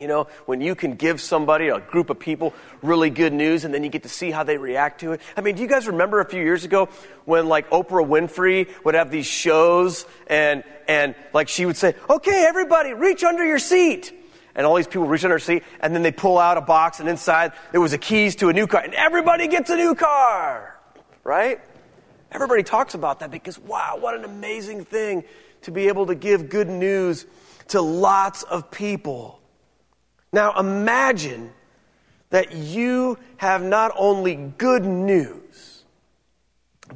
You 0.00 0.08
know, 0.08 0.28
when 0.46 0.62
you 0.62 0.74
can 0.74 0.94
give 0.94 1.20
somebody, 1.20 1.68
a 1.68 1.78
group 1.78 2.08
of 2.08 2.18
people, 2.18 2.54
really 2.80 3.10
good 3.10 3.34
news 3.34 3.66
and 3.66 3.74
then 3.74 3.84
you 3.84 3.90
get 3.90 4.04
to 4.04 4.08
see 4.08 4.30
how 4.30 4.44
they 4.44 4.56
react 4.56 5.00
to 5.00 5.12
it. 5.12 5.20
I 5.36 5.42
mean, 5.42 5.54
do 5.54 5.60
you 5.60 5.68
guys 5.68 5.86
remember 5.86 6.20
a 6.20 6.24
few 6.24 6.42
years 6.42 6.64
ago 6.64 6.88
when 7.26 7.48
like 7.48 7.68
Oprah 7.68 8.08
Winfrey 8.08 8.66
would 8.86 8.94
have 8.94 9.10
these 9.10 9.26
shows 9.26 10.06
and, 10.26 10.64
and 10.88 11.14
like 11.34 11.50
she 11.50 11.66
would 11.66 11.76
say, 11.76 11.96
okay, 12.08 12.46
everybody, 12.48 12.94
reach 12.94 13.22
under 13.22 13.44
your 13.44 13.58
seat 13.58 14.23
and 14.54 14.66
all 14.66 14.74
these 14.74 14.86
people 14.86 15.06
reach 15.06 15.24
under 15.24 15.34
their 15.34 15.38
seat, 15.38 15.62
and 15.80 15.94
then 15.94 16.02
they 16.02 16.12
pull 16.12 16.38
out 16.38 16.56
a 16.56 16.60
box, 16.60 17.00
and 17.00 17.08
inside 17.08 17.52
there 17.72 17.80
was 17.80 17.92
a 17.92 17.98
keys 17.98 18.36
to 18.36 18.48
a 18.48 18.52
new 18.52 18.66
car, 18.66 18.82
and 18.82 18.94
everybody 18.94 19.48
gets 19.48 19.70
a 19.70 19.76
new 19.76 19.94
car, 19.94 20.78
right? 21.22 21.60
Everybody 22.30 22.62
talks 22.62 22.94
about 22.94 23.20
that 23.20 23.30
because, 23.30 23.58
wow, 23.58 23.96
what 24.00 24.14
an 24.14 24.24
amazing 24.24 24.84
thing 24.84 25.24
to 25.62 25.70
be 25.70 25.88
able 25.88 26.06
to 26.06 26.14
give 26.14 26.48
good 26.48 26.68
news 26.68 27.26
to 27.68 27.80
lots 27.80 28.42
of 28.42 28.70
people. 28.70 29.40
Now 30.32 30.58
imagine 30.58 31.52
that 32.30 32.52
you 32.52 33.18
have 33.36 33.62
not 33.62 33.92
only 33.96 34.34
good 34.34 34.84
news, 34.84 35.84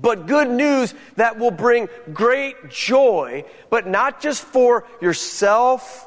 but 0.01 0.27
good 0.27 0.51
news 0.51 0.93
that 1.17 1.39
will 1.39 1.53
bring 1.53 1.89
great 2.13 2.69
joy, 2.69 3.45
but 3.71 3.87
not 3.87 4.21
just 4.21 4.43
for 4.43 4.85
yourself 5.01 6.07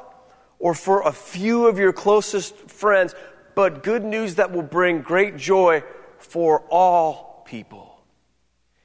or 0.62 0.74
for 0.74 1.02
a 1.02 1.12
few 1.12 1.66
of 1.66 1.76
your 1.76 1.92
closest 1.92 2.56
friends, 2.70 3.16
but 3.56 3.82
good 3.82 4.04
news 4.04 4.36
that 4.36 4.52
will 4.52 4.62
bring 4.62 5.02
great 5.02 5.36
joy 5.36 5.82
for 6.18 6.60
all 6.70 7.42
people. 7.44 7.98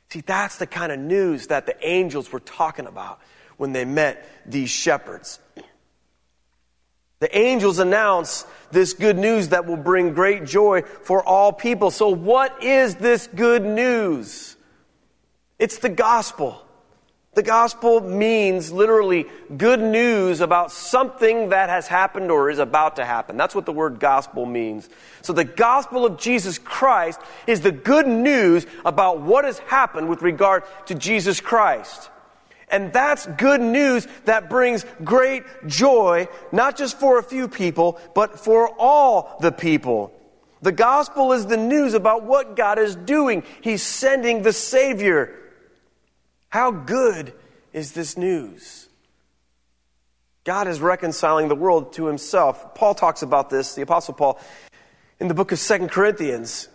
See, 0.10 0.22
that's 0.22 0.58
the 0.58 0.66
kind 0.66 0.92
of 0.92 1.00
news 1.00 1.48
that 1.48 1.68
the 1.68 1.76
angels 1.88 2.32
were 2.32 2.40
talking 2.40 2.88
about 2.88 3.20
when 3.58 3.74
they 3.74 3.86
met 3.86 4.28
these 4.46 4.70
shepherds. 4.70 5.40
The 7.20 7.36
angels 7.36 7.80
announce 7.80 8.46
this 8.70 8.94
good 8.94 9.18
news 9.18 9.48
that 9.48 9.66
will 9.66 9.76
bring 9.76 10.14
great 10.14 10.46
joy 10.46 10.84
for 10.84 11.24
all 11.24 11.52
people. 11.52 11.90
So, 11.90 12.10
what 12.10 12.64
is 12.64 12.94
this 12.94 13.26
good 13.26 13.66
news? 13.66 14.56
It's 15.58 15.80
the 15.80 15.90
gospel. 15.90 16.62
The 17.38 17.44
gospel 17.44 18.02
means 18.02 18.72
literally 18.72 19.28
good 19.56 19.80
news 19.80 20.42
about 20.42 20.72
something 20.72 21.50
that 21.50 21.70
has 21.70 21.88
happened 21.88 22.32
or 22.32 22.50
is 22.50 22.58
about 22.58 22.96
to 22.96 23.06
happen. 23.06 23.38
That's 23.38 23.54
what 23.54 23.68
the 23.68 23.72
word 23.72 24.00
gospel 24.00 24.48
means. 24.48 24.90
So, 25.22 25.34
the 25.34 25.44
gospel 25.44 26.04
of 26.04 26.18
Jesus 26.18 26.58
Christ 26.58 27.22
is 27.46 27.62
the 27.62 27.72
good 27.72 28.08
news 28.08 28.66
about 28.84 29.22
what 29.22 29.46
has 29.46 29.60
happened 29.60 30.10
with 30.10 30.24
regard 30.24 30.64
to 30.88 30.96
Jesus 30.96 31.40
Christ. 31.40 32.10
And 32.70 32.92
that's 32.92 33.28
good 33.28 33.62
news 33.62 34.08
that 34.26 34.50
brings 34.50 34.84
great 35.04 35.44
joy, 35.68 36.30
not 36.52 36.76
just 36.76 37.00
for 37.00 37.20
a 37.20 37.24
few 37.24 37.48
people, 37.48 38.00
but 38.16 38.40
for 38.40 38.68
all 38.80 39.38
the 39.42 39.52
people. 39.52 40.12
The 40.64 40.72
gospel 40.72 41.34
is 41.34 41.46
the 41.46 41.56
news 41.56 41.94
about 41.94 42.24
what 42.24 42.56
God 42.56 42.80
is 42.80 42.96
doing. 42.96 43.44
He's 43.62 43.84
sending 43.84 44.42
the 44.42 44.54
Savior. 44.54 45.44
How 46.58 46.72
good 46.72 47.34
is 47.72 47.92
this 47.92 48.18
news? 48.18 48.90
God 50.44 50.68
is 50.68 50.82
reconciling 50.82 51.50
the 51.50 51.56
world 51.56 51.94
to 51.94 52.08
himself. 52.08 52.74
Paul 52.74 52.96
talks 52.96 53.22
about 53.22 53.52
this, 53.52 53.76
the 53.76 53.84
Apostle 53.84 54.16
Paul, 54.16 54.40
in 55.20 55.28
the 55.28 55.36
book 55.36 55.52
of 55.52 55.60
Second 55.60 55.92
Corinthians. 55.92 56.68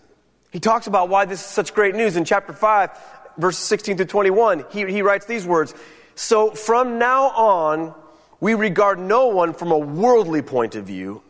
He 0.52 0.60
talks 0.60 0.86
about 0.86 1.08
why 1.08 1.24
this 1.24 1.40
is 1.40 1.46
such 1.46 1.74
great 1.74 1.96
news 1.96 2.16
in 2.16 2.24
chapter 2.24 2.52
5 2.52 2.90
verses 3.38 3.64
16 3.64 3.96
to 3.96 4.04
21, 4.04 4.66
he, 4.70 4.86
he 4.86 5.02
writes 5.02 5.26
these 5.26 5.44
words 5.44 5.74
So 6.14 6.52
from 6.52 7.00
now 7.00 7.30
on, 7.30 7.92
we 8.38 8.54
regard 8.54 9.00
no 9.00 9.26
one 9.30 9.52
from 9.52 9.72
a 9.72 9.78
worldly 9.78 10.42
point 10.42 10.76
of 10.76 10.84
view. 10.84 11.24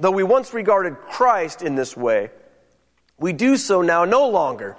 Though 0.00 0.12
we 0.12 0.22
once 0.22 0.54
regarded 0.54 0.96
Christ 0.96 1.60
in 1.60 1.74
this 1.74 1.94
way, 1.94 2.30
we 3.18 3.34
do 3.34 3.58
so 3.58 3.82
now 3.82 4.06
no 4.06 4.30
longer. 4.30 4.78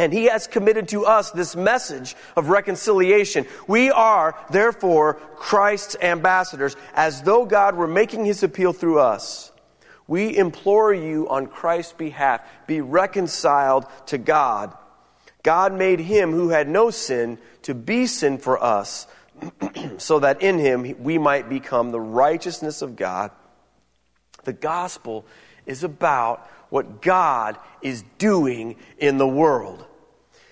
And 0.00 0.14
he 0.14 0.24
has 0.24 0.46
committed 0.46 0.88
to 0.88 1.04
us 1.04 1.30
this 1.30 1.54
message 1.54 2.16
of 2.34 2.48
reconciliation. 2.48 3.44
We 3.68 3.90
are, 3.90 4.34
therefore, 4.48 5.20
Christ's 5.36 5.94
ambassadors, 6.00 6.74
as 6.94 7.20
though 7.20 7.44
God 7.44 7.76
were 7.76 7.86
making 7.86 8.24
his 8.24 8.42
appeal 8.42 8.72
through 8.72 9.00
us. 9.00 9.52
We 10.06 10.34
implore 10.34 10.94
you 10.94 11.28
on 11.28 11.48
Christ's 11.48 11.92
behalf, 11.92 12.40
be 12.66 12.80
reconciled 12.80 13.84
to 14.06 14.16
God. 14.16 14.74
God 15.42 15.74
made 15.74 16.00
him 16.00 16.32
who 16.32 16.48
had 16.48 16.66
no 16.66 16.88
sin 16.88 17.38
to 17.64 17.74
be 17.74 18.06
sin 18.06 18.38
for 18.38 18.62
us, 18.64 19.06
so 19.98 20.20
that 20.20 20.40
in 20.40 20.58
him 20.58 20.96
we 21.00 21.18
might 21.18 21.50
become 21.50 21.90
the 21.90 22.00
righteousness 22.00 22.80
of 22.80 22.96
God. 22.96 23.32
The 24.44 24.54
gospel 24.54 25.26
is 25.66 25.84
about 25.84 26.48
what 26.70 27.02
God 27.02 27.58
is 27.82 28.02
doing 28.16 28.76
in 28.96 29.18
the 29.18 29.28
world. 29.28 29.84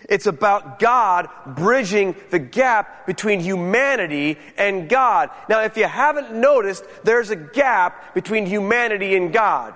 It's 0.08 0.26
about 0.26 0.78
God 0.78 1.28
bridging 1.46 2.16
the 2.30 2.38
gap 2.38 3.06
between 3.06 3.40
humanity 3.40 4.38
and 4.56 4.88
God. 4.88 5.28
Now, 5.50 5.60
if 5.60 5.76
you 5.76 5.84
haven't 5.84 6.32
noticed, 6.32 6.84
there's 7.04 7.28
a 7.28 7.36
gap 7.36 8.14
between 8.14 8.46
humanity 8.46 9.14
and 9.14 9.32
God. 9.32 9.74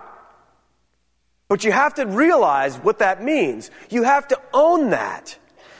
But 1.48 1.64
you 1.64 1.72
have 1.72 1.94
to 1.94 2.06
realize 2.06 2.78
what 2.78 3.00
that 3.00 3.22
means. 3.22 3.70
You 3.90 4.04
have 4.04 4.26
to 4.28 4.40
own 4.54 4.90
that. 4.90 5.36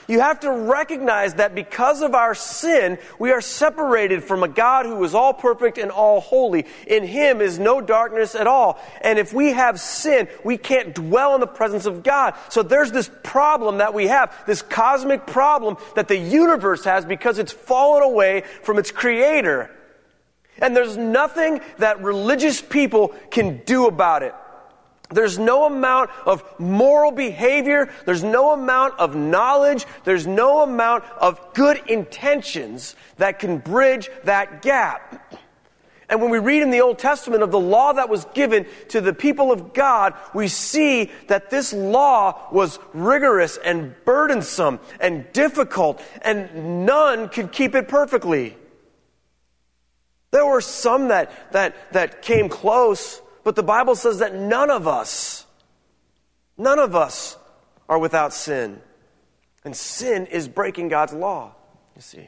You 0.07 0.19
have 0.19 0.41
to 0.41 0.51
recognize 0.51 1.35
that 1.35 1.55
because 1.55 2.01
of 2.01 2.13
our 2.13 2.35
sin, 2.35 2.97
we 3.19 3.31
are 3.31 3.41
separated 3.41 4.23
from 4.23 4.43
a 4.43 4.47
God 4.47 4.85
who 4.85 5.03
is 5.03 5.15
all 5.15 5.33
perfect 5.33 5.77
and 5.77 5.91
all 5.91 6.19
holy. 6.19 6.65
In 6.87 7.03
Him 7.03 7.41
is 7.41 7.59
no 7.59 7.81
darkness 7.81 8.35
at 8.35 8.47
all. 8.47 8.79
And 9.01 9.17
if 9.17 9.33
we 9.33 9.53
have 9.53 9.79
sin, 9.79 10.27
we 10.43 10.57
can't 10.57 10.93
dwell 10.93 11.35
in 11.35 11.41
the 11.41 11.47
presence 11.47 11.85
of 11.85 12.03
God. 12.03 12.35
So 12.49 12.63
there's 12.63 12.91
this 12.91 13.09
problem 13.23 13.77
that 13.77 13.93
we 13.93 14.07
have, 14.07 14.33
this 14.45 14.61
cosmic 14.61 15.25
problem 15.25 15.77
that 15.95 16.07
the 16.07 16.17
universe 16.17 16.83
has 16.83 17.05
because 17.05 17.39
it's 17.39 17.53
fallen 17.53 18.03
away 18.03 18.43
from 18.63 18.77
its 18.79 18.91
creator. 18.91 19.71
And 20.59 20.75
there's 20.75 20.97
nothing 20.97 21.61
that 21.77 22.03
religious 22.03 22.61
people 22.61 23.13
can 23.31 23.61
do 23.65 23.87
about 23.87 24.23
it. 24.23 24.35
There's 25.13 25.39
no 25.39 25.65
amount 25.65 26.09
of 26.25 26.43
moral 26.59 27.11
behavior. 27.11 27.89
There's 28.05 28.23
no 28.23 28.51
amount 28.51 28.99
of 28.99 29.15
knowledge. 29.15 29.85
There's 30.03 30.27
no 30.27 30.61
amount 30.61 31.03
of 31.19 31.53
good 31.53 31.81
intentions 31.87 32.95
that 33.17 33.39
can 33.39 33.57
bridge 33.57 34.09
that 34.25 34.61
gap. 34.61 35.39
And 36.13 36.21
when 36.21 36.29
we 36.29 36.37
read 36.37 36.61
in 36.61 36.69
the 36.69 36.81
Old 36.81 36.99
Testament 36.99 37.41
of 37.41 37.49
the 37.49 37.59
law 37.59 37.93
that 37.93 38.07
was 38.07 38.25
given 38.35 38.67
to 38.89 39.01
the 39.01 39.13
people 39.13 39.51
of 39.51 39.73
God, 39.73 40.13
we 40.31 40.47
see 40.47 41.09
that 41.27 41.49
this 41.49 41.73
law 41.73 42.49
was 42.51 42.77
rigorous 42.93 43.57
and 43.57 43.95
burdensome 44.05 44.79
and 44.99 45.25
difficult, 45.33 46.03
and 46.21 46.85
none 46.85 47.29
could 47.29 47.51
keep 47.51 47.73
it 47.73 47.87
perfectly. 47.87 48.55
There 50.29 50.45
were 50.45 50.61
some 50.61 51.07
that, 51.07 51.31
that, 51.51 51.75
that 51.93 52.21
came 52.21 52.47
close, 52.47 53.19
but 53.43 53.55
the 53.55 53.63
Bible 53.63 53.95
says 53.95 54.19
that 54.19 54.33
none 54.35 54.69
of 54.69 54.87
us, 54.87 55.45
none 56.57 56.79
of 56.79 56.95
us 56.95 57.37
are 57.89 57.99
without 57.99 58.33
sin. 58.33 58.81
And 59.65 59.75
sin 59.75 60.25
is 60.27 60.47
breaking 60.47 60.89
God's 60.89 61.13
law, 61.13 61.55
you 61.95 62.01
see. 62.01 62.27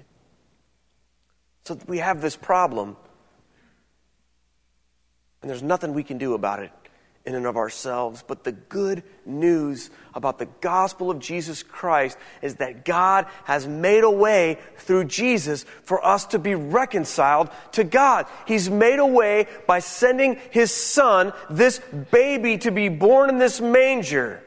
So 1.65 1.77
we 1.87 1.97
have 1.97 2.21
this 2.21 2.35
problem. 2.35 2.95
And 5.41 5.49
there's 5.49 5.63
nothing 5.63 5.93
we 5.93 6.03
can 6.03 6.17
do 6.17 6.33
about 6.33 6.59
it 6.59 6.71
in 7.25 7.35
and 7.35 7.45
of 7.45 7.57
ourselves. 7.57 8.23
But 8.25 8.43
the 8.43 8.51
good 8.51 9.03
news 9.25 9.89
about 10.13 10.37
the 10.37 10.47
gospel 10.61 11.09
of 11.09 11.19
Jesus 11.19 11.63
Christ 11.63 12.17
is 12.41 12.55
that 12.55 12.85
God 12.85 13.27
has 13.45 13.67
made 13.67 14.03
a 14.03 14.09
way 14.09 14.59
through 14.77 15.05
Jesus 15.05 15.65
for 15.83 16.05
us 16.05 16.25
to 16.27 16.39
be 16.39 16.55
reconciled 16.55 17.49
to 17.73 17.83
God. 17.83 18.27
He's 18.45 18.69
made 18.69 18.99
a 18.99 19.05
way 19.05 19.47
by 19.67 19.79
sending 19.79 20.39
His 20.51 20.71
Son, 20.71 21.33
this 21.49 21.79
baby, 22.11 22.57
to 22.59 22.71
be 22.71 22.89
born 22.89 23.29
in 23.29 23.37
this 23.37 23.59
manger. 23.59 24.41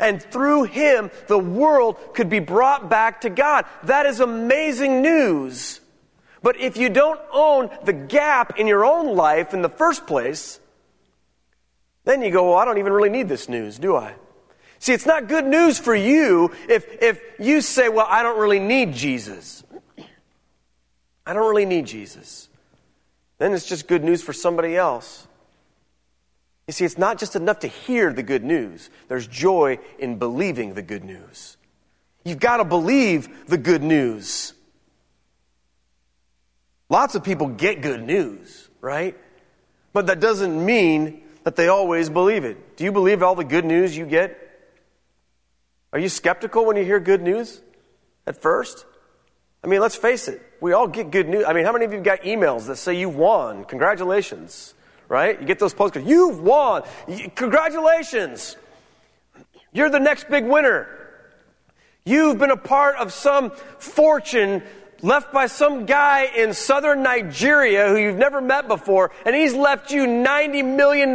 And 0.00 0.22
through 0.22 0.64
him, 0.64 1.10
the 1.26 1.38
world 1.38 1.96
could 2.14 2.30
be 2.30 2.38
brought 2.38 2.88
back 2.88 3.22
to 3.22 3.30
God. 3.30 3.66
That 3.82 4.06
is 4.06 4.20
amazing 4.20 5.02
news. 5.02 5.80
But 6.40 6.60
if 6.60 6.76
you 6.76 6.88
don't 6.88 7.20
own 7.32 7.70
the 7.84 7.92
gap 7.92 8.58
in 8.60 8.68
your 8.68 8.84
own 8.84 9.16
life 9.16 9.54
in 9.54 9.62
the 9.62 9.68
first 9.68 10.06
place, 10.06 10.60
then 12.08 12.22
you 12.22 12.30
go, 12.30 12.48
well, 12.48 12.58
I 12.58 12.64
don't 12.64 12.78
even 12.78 12.92
really 12.92 13.10
need 13.10 13.28
this 13.28 13.50
news, 13.50 13.78
do 13.78 13.94
I? 13.94 14.14
See, 14.78 14.94
it's 14.94 15.04
not 15.04 15.28
good 15.28 15.44
news 15.44 15.78
for 15.78 15.94
you 15.94 16.52
if, 16.66 17.02
if 17.02 17.20
you 17.38 17.60
say, 17.60 17.90
well, 17.90 18.06
I 18.08 18.22
don't 18.22 18.38
really 18.38 18.60
need 18.60 18.94
Jesus. 18.94 19.62
I 21.26 21.34
don't 21.34 21.46
really 21.46 21.66
need 21.66 21.84
Jesus. 21.86 22.48
Then 23.36 23.52
it's 23.52 23.66
just 23.66 23.86
good 23.86 24.02
news 24.02 24.22
for 24.22 24.32
somebody 24.32 24.74
else. 24.74 25.28
You 26.66 26.72
see, 26.72 26.86
it's 26.86 26.96
not 26.96 27.18
just 27.18 27.36
enough 27.36 27.58
to 27.60 27.68
hear 27.68 28.10
the 28.10 28.22
good 28.22 28.42
news, 28.42 28.88
there's 29.08 29.26
joy 29.26 29.78
in 29.98 30.18
believing 30.18 30.72
the 30.72 30.82
good 30.82 31.04
news. 31.04 31.58
You've 32.24 32.40
got 32.40 32.56
to 32.56 32.64
believe 32.64 33.48
the 33.48 33.58
good 33.58 33.82
news. 33.82 34.54
Lots 36.88 37.14
of 37.14 37.22
people 37.22 37.48
get 37.48 37.82
good 37.82 38.02
news, 38.02 38.70
right? 38.80 39.14
But 39.92 40.06
that 40.06 40.20
doesn't 40.20 40.64
mean 40.64 41.22
that 41.44 41.56
they 41.56 41.68
always 41.68 42.10
believe 42.10 42.44
it. 42.44 42.76
Do 42.76 42.84
you 42.84 42.92
believe 42.92 43.22
all 43.22 43.34
the 43.34 43.44
good 43.44 43.64
news 43.64 43.96
you 43.96 44.06
get? 44.06 44.38
Are 45.92 45.98
you 45.98 46.08
skeptical 46.08 46.66
when 46.66 46.76
you 46.76 46.84
hear 46.84 47.00
good 47.00 47.22
news 47.22 47.60
at 48.26 48.40
first? 48.40 48.84
I 49.62 49.66
mean, 49.66 49.80
let's 49.80 49.96
face 49.96 50.28
it. 50.28 50.40
We 50.60 50.72
all 50.72 50.86
get 50.86 51.10
good 51.10 51.28
news. 51.28 51.44
I 51.46 51.52
mean, 51.52 51.64
how 51.64 51.72
many 51.72 51.84
of 51.84 51.92
you 51.92 52.00
got 52.00 52.22
emails 52.22 52.66
that 52.66 52.76
say 52.76 52.94
you 52.94 53.08
won? 53.08 53.64
Congratulations, 53.64 54.74
right? 55.08 55.40
You 55.40 55.46
get 55.46 55.58
those 55.58 55.74
postcards. 55.74 56.08
You've 56.08 56.40
won. 56.40 56.82
Congratulations. 57.34 58.56
You're 59.72 59.90
the 59.90 60.00
next 60.00 60.28
big 60.28 60.44
winner. 60.44 60.88
You've 62.04 62.38
been 62.38 62.50
a 62.50 62.56
part 62.56 62.96
of 62.96 63.12
some 63.12 63.50
fortune 63.78 64.62
left 65.02 65.32
by 65.32 65.46
some 65.46 65.86
guy 65.86 66.24
in 66.24 66.54
southern 66.54 67.02
Nigeria 67.02 67.88
who 67.88 67.96
you've 67.96 68.16
never 68.16 68.40
met 68.40 68.68
before, 68.68 69.10
and 69.24 69.34
he's 69.34 69.54
left 69.54 69.90
you 69.90 70.06
$90 70.06 70.76
million. 70.76 71.14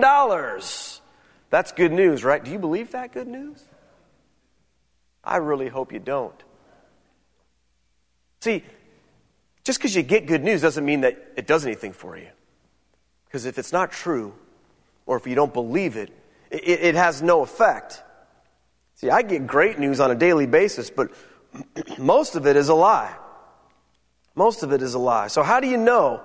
That's 1.49 1.71
good 1.71 1.91
news, 1.91 2.23
right? 2.23 2.43
Do 2.43 2.51
you 2.51 2.59
believe 2.59 2.91
that 2.91 3.11
good 3.11 3.27
news? 3.27 3.63
I 5.23 5.37
really 5.37 5.67
hope 5.67 5.93
you 5.93 5.99
don't. 5.99 6.35
See, 8.41 8.63
just 9.63 9.79
because 9.79 9.95
you 9.95 10.03
get 10.03 10.25
good 10.25 10.43
news 10.43 10.61
doesn't 10.61 10.83
mean 10.83 11.01
that 11.01 11.15
it 11.37 11.47
does 11.47 11.65
anything 11.65 11.93
for 11.93 12.17
you. 12.17 12.27
Because 13.25 13.45
if 13.45 13.57
it's 13.57 13.71
not 13.71 13.91
true, 13.91 14.33
or 15.05 15.17
if 15.17 15.25
you 15.25 15.35
don't 15.35 15.53
believe 15.53 15.95
it, 15.95 16.11
it, 16.51 16.67
it 16.67 16.95
has 16.95 17.21
no 17.21 17.41
effect. 17.41 18.03
See, 18.95 19.09
I 19.09 19.21
get 19.21 19.47
great 19.47 19.79
news 19.79 19.99
on 19.99 20.11
a 20.11 20.15
daily 20.15 20.45
basis, 20.45 20.89
but 20.89 21.11
most 21.97 22.35
of 22.35 22.45
it 22.45 22.55
is 22.55 22.69
a 22.69 22.73
lie. 22.73 23.15
Most 24.35 24.63
of 24.63 24.73
it 24.73 24.81
is 24.81 24.93
a 24.93 24.99
lie. 24.99 25.27
So, 25.27 25.43
how 25.43 25.59
do 25.59 25.67
you 25.67 25.77
know? 25.77 26.21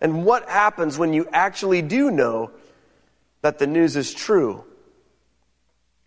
And 0.00 0.24
what 0.24 0.48
happens 0.48 0.96
when 0.96 1.12
you 1.12 1.28
actually 1.32 1.82
do 1.82 2.10
know 2.10 2.52
that 3.42 3.58
the 3.58 3.66
news 3.66 3.96
is 3.96 4.14
true? 4.14 4.64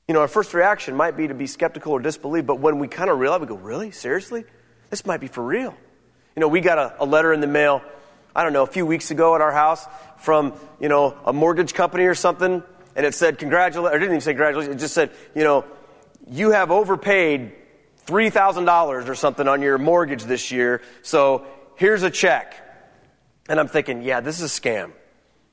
You 0.07 0.13
know, 0.13 0.21
our 0.21 0.27
first 0.27 0.53
reaction 0.53 0.95
might 0.95 1.17
be 1.17 1.27
to 1.27 1.33
be 1.33 1.47
skeptical 1.47 1.93
or 1.93 1.99
disbelieve, 1.99 2.45
but 2.45 2.59
when 2.59 2.79
we 2.79 2.87
kind 2.87 3.09
of 3.09 3.19
realize, 3.19 3.41
we 3.41 3.47
go, 3.47 3.55
Really? 3.55 3.91
Seriously? 3.91 4.45
This 4.89 5.05
might 5.05 5.21
be 5.21 5.27
for 5.27 5.43
real. 5.43 5.75
You 6.35 6.39
know, 6.41 6.47
we 6.47 6.61
got 6.61 6.77
a, 6.77 7.03
a 7.03 7.05
letter 7.05 7.33
in 7.33 7.41
the 7.41 7.47
mail, 7.47 7.81
I 8.35 8.43
don't 8.43 8.53
know, 8.53 8.63
a 8.63 8.67
few 8.67 8.85
weeks 8.85 9.11
ago 9.11 9.35
at 9.35 9.41
our 9.41 9.51
house 9.51 9.85
from, 10.19 10.53
you 10.79 10.89
know, 10.89 11.17
a 11.25 11.33
mortgage 11.33 11.73
company 11.73 12.05
or 12.05 12.15
something, 12.15 12.63
and 12.95 13.05
it 13.05 13.13
said, 13.13 13.37
Congratulations, 13.37 13.95
or 13.95 13.99
didn't 13.99 14.13
even 14.13 14.21
say 14.21 14.31
congratulations, 14.31 14.75
it 14.75 14.79
just 14.79 14.93
said, 14.93 15.11
you 15.35 15.43
know, 15.43 15.65
you 16.29 16.51
have 16.51 16.71
overpaid 16.71 17.53
$3,000 18.11 19.07
or 19.07 19.15
something 19.15 19.47
on 19.47 19.61
your 19.61 19.77
mortgage 19.77 20.23
this 20.23 20.51
year, 20.51 20.81
so 21.01 21.45
here's 21.75 22.03
a 22.03 22.09
check. 22.09 22.55
And 23.47 23.57
I'm 23.59 23.69
thinking, 23.69 24.01
yeah, 24.01 24.19
this 24.19 24.41
is 24.41 24.57
a 24.57 24.61
scam. 24.61 24.91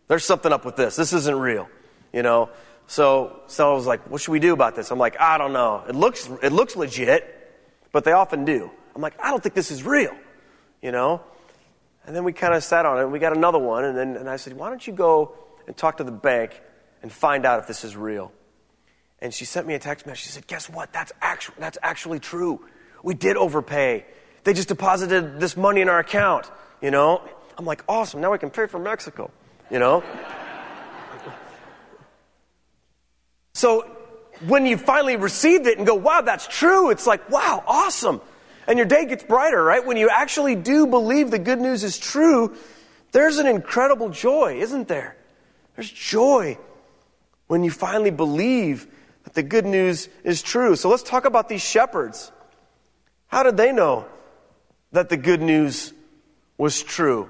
There's 0.09 0.25
something 0.25 0.53
up 0.53 0.65
with 0.65 0.75
this. 0.75 0.97
This 0.97 1.13
isn't 1.13 1.39
real, 1.39 1.69
you 2.13 2.23
know? 2.23 2.51
So, 2.89 3.43
so 3.47 3.71
I 3.71 3.75
was 3.75 3.87
like, 3.87 4.11
what 4.11 4.21
should 4.21 4.33
we 4.33 4.41
do 4.41 4.53
about 4.53 4.75
this? 4.75 4.91
I'm 4.91 4.99
like, 4.99 5.21
I 5.21 5.39
don't 5.39 5.53
know. 5.53 5.85
It 5.89 5.95
looks, 5.95 6.29
it 6.43 6.53
looks 6.53 6.75
legit, 6.75 7.55
but 7.93 8.03
they 8.03 8.13
often 8.13 8.45
do. 8.45 8.71
I'm 8.97 9.03
like, 9.03 9.15
I 9.23 9.31
don't 9.31 9.43
think 9.43 9.55
this 9.55 9.71
is 9.71 9.85
real, 9.85 10.17
you 10.83 10.91
know? 10.91 11.21
And 12.07 12.17
then 12.17 12.25
we 12.25 12.33
kind 12.33 12.55
of 12.55 12.65
sat 12.65 12.87
on 12.87 12.99
it 12.99 13.03
and 13.03 13.13
we 13.13 13.21
got 13.21 13.37
another 13.37 13.59
one. 13.59 13.85
And 13.85 13.97
then 13.97 14.17
and 14.17 14.29
I 14.29 14.37
said, 14.37 14.55
why 14.55 14.69
don't 14.69 14.85
you 14.85 14.93
go 14.93 15.35
and 15.67 15.77
talk 15.77 15.99
to 15.99 16.05
the 16.05 16.11
bank 16.11 16.61
and 17.03 17.13
find 17.13 17.47
out 17.47 17.61
if 17.61 17.67
this 17.69 17.85
is 17.85 17.95
real? 17.95 18.33
And 19.21 19.35
she 19.35 19.45
sent 19.45 19.67
me 19.67 19.75
a 19.75 19.79
text 19.79 20.07
message. 20.07 20.25
She 20.25 20.31
said, 20.31 20.47
Guess 20.47 20.71
what? 20.71 20.93
That's, 20.93 21.13
actu- 21.21 21.53
that's 21.59 21.79
actually 21.83 22.21
true. 22.21 22.65
We 23.03 23.15
did 23.15 23.37
overpay. 23.37 24.05
They 24.45 24.55
just 24.55 24.69
deposited 24.69 25.41
this 25.41 25.57
money 25.57 25.81
in 25.81 25.89
our 25.89 25.99
account, 25.99 26.51
you 26.81 26.91
know? 26.91 27.23
I'm 27.57 27.65
like, 27.65 27.83
awesome. 27.89 28.21
Now 28.21 28.33
we 28.33 28.39
can 28.39 28.51
pay 28.51 28.67
for 28.67 28.79
Mexico, 28.79 29.31
you 29.71 29.79
know? 29.79 30.03
so 33.55 33.83
when 34.47 34.67
you 34.67 34.77
finally 34.77 35.17
received 35.17 35.67
it 35.67 35.79
and 35.79 35.87
go, 35.87 35.95
wow, 35.95 36.21
that's 36.21 36.47
true, 36.47 36.91
it's 36.91 37.07
like, 37.07 37.29
wow, 37.29 37.63
awesome. 37.67 38.21
And 38.69 38.79
your 38.79 38.87
day 38.87 39.07
gets 39.07 39.25
brighter, 39.25 39.63
right? 39.63 39.85
When 39.85 39.97
you 39.97 40.09
actually 40.09 40.55
do 40.55 40.87
believe 40.87 41.31
the 41.31 41.39
good 41.39 41.61
news 41.61 41.83
is 41.83 41.99
true, 41.99 42.57
there's 43.13 43.39
an 43.39 43.47
incredible 43.47 44.11
joy, 44.11 44.61
isn't 44.61 44.87
there? 44.87 45.17
There's 45.75 45.91
joy 45.91 46.59
when 47.47 47.65
you 47.65 47.71
finally 47.71 48.11
believe 48.11 48.87
that 49.29 49.35
the 49.35 49.43
good 49.43 49.67
news 49.67 50.09
is 50.25 50.41
true. 50.41 50.75
So 50.75 50.89
let's 50.89 51.03
talk 51.03 51.27
about 51.27 51.51
these 51.51 51.61
shepherds. 51.61 52.33
How 53.27 53.43
did 53.43 53.59
they 53.59 53.73
know 53.73 54.07
that 54.93 55.11
the 55.11 55.19
good 55.19 55.43
news 55.43 55.93
was 56.57 56.83
true? 56.83 57.29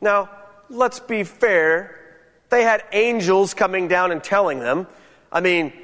Now, 0.00 0.30
let's 0.70 1.00
be 1.00 1.22
fair. 1.22 2.00
They 2.48 2.62
had 2.62 2.82
angels 2.92 3.52
coming 3.52 3.88
down 3.88 4.10
and 4.10 4.24
telling 4.24 4.58
them. 4.58 4.86
I 5.30 5.42
mean, 5.42 5.74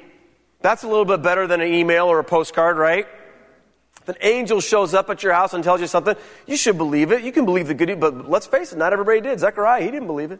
that's 0.61 0.81
a 0.81 0.87
little 0.87 1.05
bit 1.05 1.21
better 1.21 1.45
than 1.45 1.61
an 1.61 1.71
email 1.71 2.07
or 2.07 2.17
a 2.17 2.23
postcard, 2.23 2.77
right? 2.77 3.05
If 4.01 4.09
an 4.09 4.15
angel 4.21 4.61
shows 4.61 4.95
up 4.95 5.11
at 5.11 5.21
your 5.21 5.33
house 5.33 5.53
and 5.53 5.63
tells 5.63 5.79
you 5.79 5.85
something, 5.85 6.15
you 6.47 6.57
should 6.57 6.79
believe 6.79 7.11
it. 7.11 7.21
You 7.21 7.31
can 7.31 7.45
believe 7.45 7.67
the 7.67 7.75
good 7.75 7.89
news, 7.89 7.99
but 7.99 8.27
let's 8.27 8.47
face 8.47 8.73
it, 8.73 8.79
not 8.79 8.93
everybody 8.93 9.21
did. 9.21 9.39
Zechariah, 9.39 9.83
he 9.83 9.91
didn't 9.91 10.07
believe 10.07 10.31
it, 10.31 10.39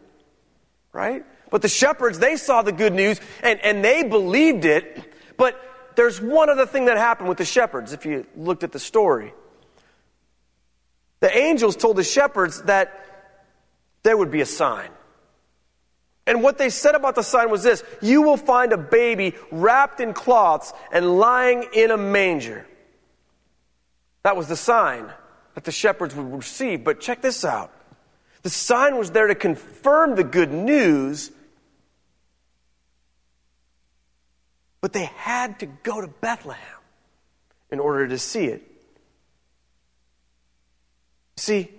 right? 0.92 1.24
But 1.48 1.62
the 1.62 1.68
shepherds, 1.68 2.18
they 2.18 2.34
saw 2.34 2.62
the 2.62 2.72
good 2.72 2.92
news 2.92 3.20
and, 3.40 3.60
and 3.60 3.84
they 3.84 4.02
believed 4.02 4.64
it, 4.64 5.11
but 5.36 5.60
there's 5.96 6.20
one 6.20 6.50
other 6.50 6.66
thing 6.66 6.86
that 6.86 6.96
happened 6.96 7.28
with 7.28 7.38
the 7.38 7.44
shepherds, 7.44 7.92
if 7.92 8.06
you 8.06 8.26
looked 8.36 8.64
at 8.64 8.72
the 8.72 8.78
story. 8.78 9.34
The 11.20 11.36
angels 11.36 11.76
told 11.76 11.96
the 11.96 12.04
shepherds 12.04 12.62
that 12.62 12.98
there 14.02 14.16
would 14.16 14.30
be 14.30 14.40
a 14.40 14.46
sign. 14.46 14.90
And 16.26 16.42
what 16.42 16.58
they 16.58 16.70
said 16.70 16.94
about 16.94 17.14
the 17.14 17.22
sign 17.22 17.50
was 17.50 17.62
this 17.62 17.82
You 18.00 18.22
will 18.22 18.36
find 18.36 18.72
a 18.72 18.78
baby 18.78 19.34
wrapped 19.50 20.00
in 20.00 20.14
cloths 20.14 20.72
and 20.92 21.18
lying 21.18 21.68
in 21.72 21.90
a 21.90 21.96
manger. 21.96 22.66
That 24.22 24.36
was 24.36 24.48
the 24.48 24.56
sign 24.56 25.10
that 25.54 25.64
the 25.64 25.72
shepherds 25.72 26.14
would 26.14 26.32
receive. 26.32 26.84
But 26.84 27.00
check 27.00 27.22
this 27.22 27.44
out 27.44 27.72
the 28.42 28.50
sign 28.50 28.96
was 28.96 29.12
there 29.12 29.28
to 29.28 29.34
confirm 29.34 30.16
the 30.16 30.24
good 30.24 30.52
news 30.52 31.30
But 34.82 34.92
they 34.92 35.04
had 35.04 35.60
to 35.60 35.66
go 35.66 36.02
to 36.02 36.08
Bethlehem 36.08 36.60
in 37.70 37.80
order 37.80 38.06
to 38.08 38.18
see 38.18 38.44
it. 38.44 38.62
See, 41.38 41.70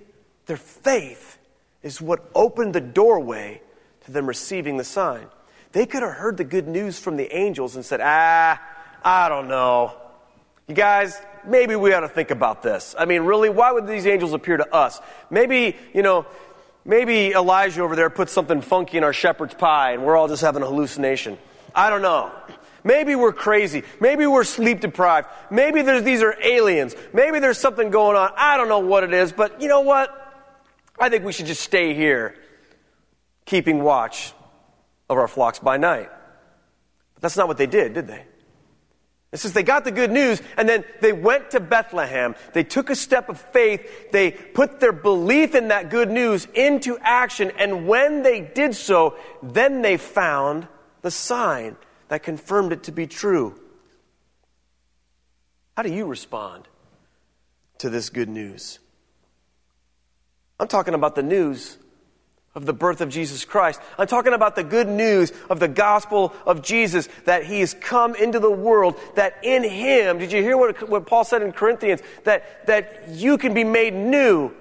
their 0.48 0.58
faith 0.58 1.38
is 1.84 2.02
what 2.02 2.32
opened 2.34 2.74
the 2.74 2.82
doorway 2.82 3.62
to 4.06 4.12
them 4.12 4.26
receiving 4.26 4.78
the 4.78 4.84
sign. 4.84 5.28
They 5.74 5.86
could 5.86 6.02
have 6.02 6.14
heard 6.14 6.38
the 6.38 6.44
good 6.44 6.68
news 6.68 6.98
from 6.98 7.18
the 7.18 7.36
angels 7.36 7.76
and 7.76 7.86
said, 7.86 8.00
ah, 8.02 8.62
I 9.04 9.30
don't 9.30 9.48
know. 9.48 9.94
You 10.68 10.76
guys, 10.76 11.20
maybe 11.46 11.76
we 11.76 11.94
ought 11.94 12.02
to 12.02 12.10
think 12.10 12.32
about 12.32 12.64
this. 12.64 12.96
I 12.98 13.06
mean, 13.06 13.24
really, 13.24 13.50
why 13.50 13.72
would 13.72 13.86
these 13.86 14.08
angels 14.08 14.34
appear 14.34 14.58
to 14.58 14.74
us? 14.74 15.02
Maybe, 15.30 15.76
you 15.94 16.04
know, 16.04 16.26
maybe 16.86 17.34
Elijah 17.34 17.82
over 17.82 17.98
there 17.98 18.10
put 18.10 18.30
something 18.30 18.62
funky 18.62 18.98
in 18.98 19.04
our 19.04 19.14
shepherd's 19.14 19.56
pie 19.56 19.92
and 19.92 20.06
we're 20.06 20.16
all 20.16 20.30
just 20.30 20.42
having 20.42 20.64
a 20.64 20.66
hallucination. 20.66 21.38
I 21.76 21.90
don't 21.90 22.02
know. 22.02 22.32
Maybe 22.84 23.16
we're 23.16 23.34
crazy. 23.34 23.84
Maybe 24.00 24.26
we're 24.26 24.44
sleep 24.44 24.82
deprived. 24.82 25.28
Maybe 25.50 25.82
these 26.02 26.22
are 26.22 26.36
aliens. 26.42 26.96
Maybe 27.14 27.40
there's 27.40 27.58
something 27.58 27.90
going 27.90 28.18
on. 28.18 28.32
I 28.36 28.58
don't 28.58 28.70
know 28.70 28.80
what 28.80 29.04
it 29.04 29.14
is, 29.14 29.32
but 29.32 29.62
you 29.62 29.68
know 29.68 29.82
what? 29.82 30.20
I 31.00 31.10
think 31.10 31.24
we 31.24 31.32
should 31.32 31.46
just 31.46 31.62
stay 31.62 31.94
here, 31.94 32.36
keeping 33.46 33.82
watch 33.82 34.34
of 35.10 35.18
our 35.18 35.28
flocks 35.28 35.60
by 35.60 35.78
night. 35.78 36.10
But 37.16 37.22
that's 37.22 37.38
not 37.38 37.48
what 37.48 37.58
they 37.58 37.68
did, 37.68 37.94
did 37.94 38.08
they? 38.08 38.26
It 39.32 39.40
says 39.40 39.54
they 39.54 39.64
got 39.64 39.84
the 39.84 39.92
good 39.92 40.12
news 40.12 40.40
and 40.58 40.70
then 40.70 40.86
they 41.02 41.12
went 41.12 41.52
to 41.52 41.60
Bethlehem. 41.60 42.36
They 42.54 42.64
took 42.64 42.92
a 42.92 42.96
step 42.96 43.30
of 43.30 43.42
faith. 43.42 44.12
They 44.12 44.30
put 44.30 44.80
their 44.80 44.92
belief 44.92 45.56
in 45.56 45.70
that 45.70 45.90
good 45.90 46.12
news 46.12 46.48
into 46.54 47.00
action. 47.00 47.52
And 47.58 47.88
when 47.88 48.22
they 48.22 48.42
did 48.42 48.76
so, 48.76 49.18
then 49.42 49.82
they 49.82 49.98
found 49.98 50.68
the 51.02 51.10
sign 51.10 51.78
that 52.14 52.22
confirmed 52.22 52.72
it 52.72 52.84
to 52.84 52.92
be 52.92 53.08
true. 53.08 53.60
How 55.76 55.82
do 55.82 55.92
you 55.92 56.06
respond 56.06 56.68
to 57.80 57.90
this 57.90 58.12
good 58.12 58.30
news? 58.30 58.78
I'm 60.60 60.68
talking 60.68 60.94
about 60.94 61.16
the 61.16 61.24
news 61.24 61.76
of 62.54 62.68
the 62.68 62.72
birth 62.72 63.02
of 63.02 63.10
Jesus 63.10 63.46
Christ. 63.46 63.82
I'm 63.98 64.06
talking 64.06 64.34
about 64.34 64.56
the 64.56 64.64
good 64.64 64.88
news 64.88 65.34
of 65.50 65.60
the 65.60 65.68
gospel 65.68 66.36
of 66.46 66.62
Jesus 66.62 67.10
that 67.26 67.46
he 67.46 67.62
has 67.62 67.74
come 67.74 68.14
into 68.14 68.40
the 68.40 68.52
world, 68.52 68.96
that 69.16 69.40
in 69.42 69.64
him, 69.64 70.20
did 70.20 70.32
you 70.32 70.44
hear 70.44 70.56
what, 70.56 70.88
what 70.88 71.08
Paul 71.08 71.24
said 71.24 71.42
in 71.42 71.52
Corinthians? 71.52 72.04
That, 72.26 72.68
that 72.68 73.10
you 73.10 73.40
can 73.40 73.56
be 73.56 73.64
made 73.64 73.96
new. 73.96 74.52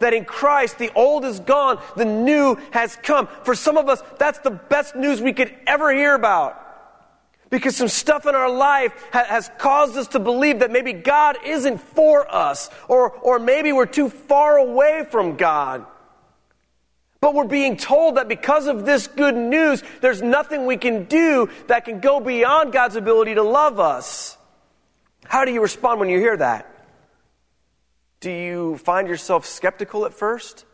That 0.00 0.12
in 0.12 0.24
Christ, 0.24 0.78
the 0.78 0.90
old 0.96 1.24
is 1.24 1.38
gone, 1.38 1.80
the 1.96 2.04
new 2.04 2.56
has 2.72 2.96
come. 2.96 3.28
For 3.44 3.54
some 3.54 3.76
of 3.76 3.88
us, 3.88 4.02
that's 4.18 4.40
the 4.40 4.50
best 4.50 4.96
news 4.96 5.22
we 5.22 5.32
could 5.32 5.54
ever 5.68 5.94
hear 5.94 6.12
about. 6.12 6.64
Because 7.48 7.76
some 7.76 7.88
stuff 7.88 8.26
in 8.26 8.34
our 8.34 8.50
life 8.50 8.92
ha- 9.12 9.24
has 9.28 9.50
caused 9.58 9.96
us 9.96 10.08
to 10.08 10.18
believe 10.18 10.60
that 10.60 10.70
maybe 10.70 10.92
God 10.92 11.36
isn't 11.44 11.78
for 11.78 12.32
us, 12.32 12.68
or, 12.88 13.10
or 13.10 13.38
maybe 13.38 13.72
we're 13.72 13.86
too 13.86 14.08
far 14.08 14.56
away 14.56 15.06
from 15.10 15.36
God. 15.36 15.86
But 17.20 17.34
we're 17.34 17.44
being 17.44 17.76
told 17.76 18.16
that 18.16 18.28
because 18.28 18.66
of 18.66 18.84
this 18.84 19.06
good 19.06 19.34
news, 19.34 19.82
there's 20.00 20.22
nothing 20.22 20.66
we 20.66 20.76
can 20.76 21.04
do 21.04 21.48
that 21.68 21.84
can 21.84 22.00
go 22.00 22.20
beyond 22.20 22.72
God's 22.72 22.96
ability 22.96 23.34
to 23.34 23.42
love 23.42 23.80
us. 23.80 24.36
How 25.24 25.44
do 25.44 25.52
you 25.52 25.62
respond 25.62 26.00
when 26.00 26.08
you 26.08 26.18
hear 26.18 26.36
that? 26.36 26.72
Do 28.20 28.30
you 28.30 28.76
find 28.78 29.08
yourself 29.08 29.46
skeptical 29.46 30.04
at 30.04 30.14
first? 30.14 30.64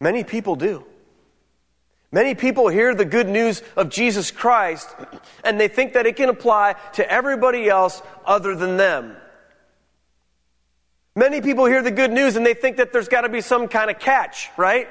Many 0.00 0.24
people 0.24 0.56
do. 0.56 0.84
Many 2.14 2.36
people 2.36 2.68
hear 2.68 2.94
the 2.94 3.04
good 3.04 3.28
news 3.28 3.60
of 3.76 3.88
Jesus 3.88 4.30
Christ 4.30 4.88
and 5.42 5.58
they 5.58 5.66
think 5.66 5.94
that 5.94 6.06
it 6.06 6.14
can 6.14 6.28
apply 6.28 6.76
to 6.92 7.10
everybody 7.10 7.68
else 7.68 8.00
other 8.24 8.54
than 8.54 8.76
them. 8.76 9.16
Many 11.16 11.40
people 11.40 11.64
hear 11.64 11.82
the 11.82 11.90
good 11.90 12.12
news 12.12 12.36
and 12.36 12.46
they 12.46 12.54
think 12.54 12.76
that 12.76 12.92
there's 12.92 13.08
got 13.08 13.22
to 13.22 13.28
be 13.28 13.40
some 13.40 13.66
kind 13.66 13.90
of 13.90 13.98
catch, 13.98 14.48
right? 14.56 14.86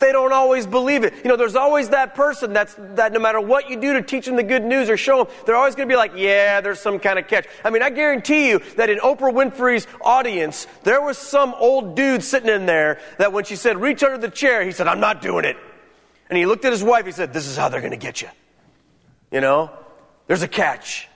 They 0.00 0.10
don't 0.10 0.32
always 0.32 0.66
believe 0.66 1.04
it. 1.04 1.14
You 1.22 1.28
know, 1.30 1.36
there's 1.36 1.54
always 1.54 1.90
that 1.90 2.16
person 2.16 2.52
that's, 2.52 2.74
that 2.96 3.12
no 3.12 3.20
matter 3.20 3.40
what 3.40 3.70
you 3.70 3.80
do 3.80 3.92
to 3.92 4.02
teach 4.02 4.26
them 4.26 4.34
the 4.34 4.42
good 4.42 4.64
news 4.64 4.90
or 4.90 4.96
show 4.96 5.22
them, 5.22 5.32
they're 5.46 5.54
always 5.54 5.76
going 5.76 5.88
to 5.88 5.92
be 5.92 5.96
like, 5.96 6.14
yeah, 6.16 6.60
there's 6.60 6.80
some 6.80 6.98
kind 6.98 7.16
of 7.16 7.28
catch. 7.28 7.46
I 7.64 7.70
mean, 7.70 7.84
I 7.84 7.90
guarantee 7.90 8.48
you 8.48 8.58
that 8.74 8.90
in 8.90 8.98
Oprah 8.98 9.32
Winfrey's 9.32 9.86
audience, 10.00 10.66
there 10.82 11.00
was 11.00 11.16
some 11.16 11.54
old 11.54 11.94
dude 11.94 12.24
sitting 12.24 12.50
in 12.50 12.66
there 12.66 12.98
that 13.18 13.32
when 13.32 13.44
she 13.44 13.54
said, 13.54 13.80
reach 13.80 14.02
under 14.02 14.18
the 14.18 14.30
chair, 14.30 14.64
he 14.64 14.72
said, 14.72 14.88
I'm 14.88 14.98
not 14.98 15.22
doing 15.22 15.44
it. 15.44 15.56
And 16.28 16.38
he 16.38 16.46
looked 16.46 16.64
at 16.64 16.72
his 16.72 16.82
wife, 16.82 17.06
he 17.06 17.12
said, 17.12 17.32
this 17.32 17.46
is 17.46 17.56
how 17.56 17.68
they're 17.68 17.80
going 17.80 17.92
to 17.92 17.96
get 17.96 18.22
you. 18.22 18.28
You 19.30 19.40
know, 19.40 19.70
there's 20.26 20.42
a 20.42 20.48
catch. 20.48 21.08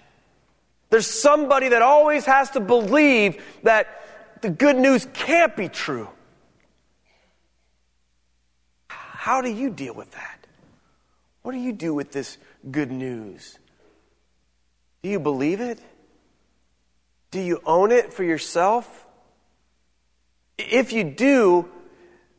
There's 0.90 1.06
somebody 1.06 1.68
that 1.68 1.82
always 1.82 2.24
has 2.24 2.50
to 2.50 2.60
believe 2.60 3.42
that 3.62 4.40
the 4.42 4.50
good 4.50 4.76
news 4.76 5.06
can't 5.12 5.54
be 5.56 5.68
true. 5.68 6.08
How 8.88 9.40
do 9.40 9.50
you 9.50 9.70
deal 9.70 9.94
with 9.94 10.10
that? 10.12 10.46
What 11.42 11.52
do 11.52 11.58
you 11.58 11.72
do 11.72 11.94
with 11.94 12.12
this 12.12 12.38
good 12.70 12.90
news? 12.90 13.58
Do 15.02 15.08
you 15.08 15.20
believe 15.20 15.60
it? 15.60 15.78
Do 17.30 17.40
you 17.40 17.60
own 17.64 17.92
it 17.92 18.12
for 18.12 18.24
yourself? 18.24 19.06
If 20.56 20.92
you 20.92 21.04
do, 21.04 21.68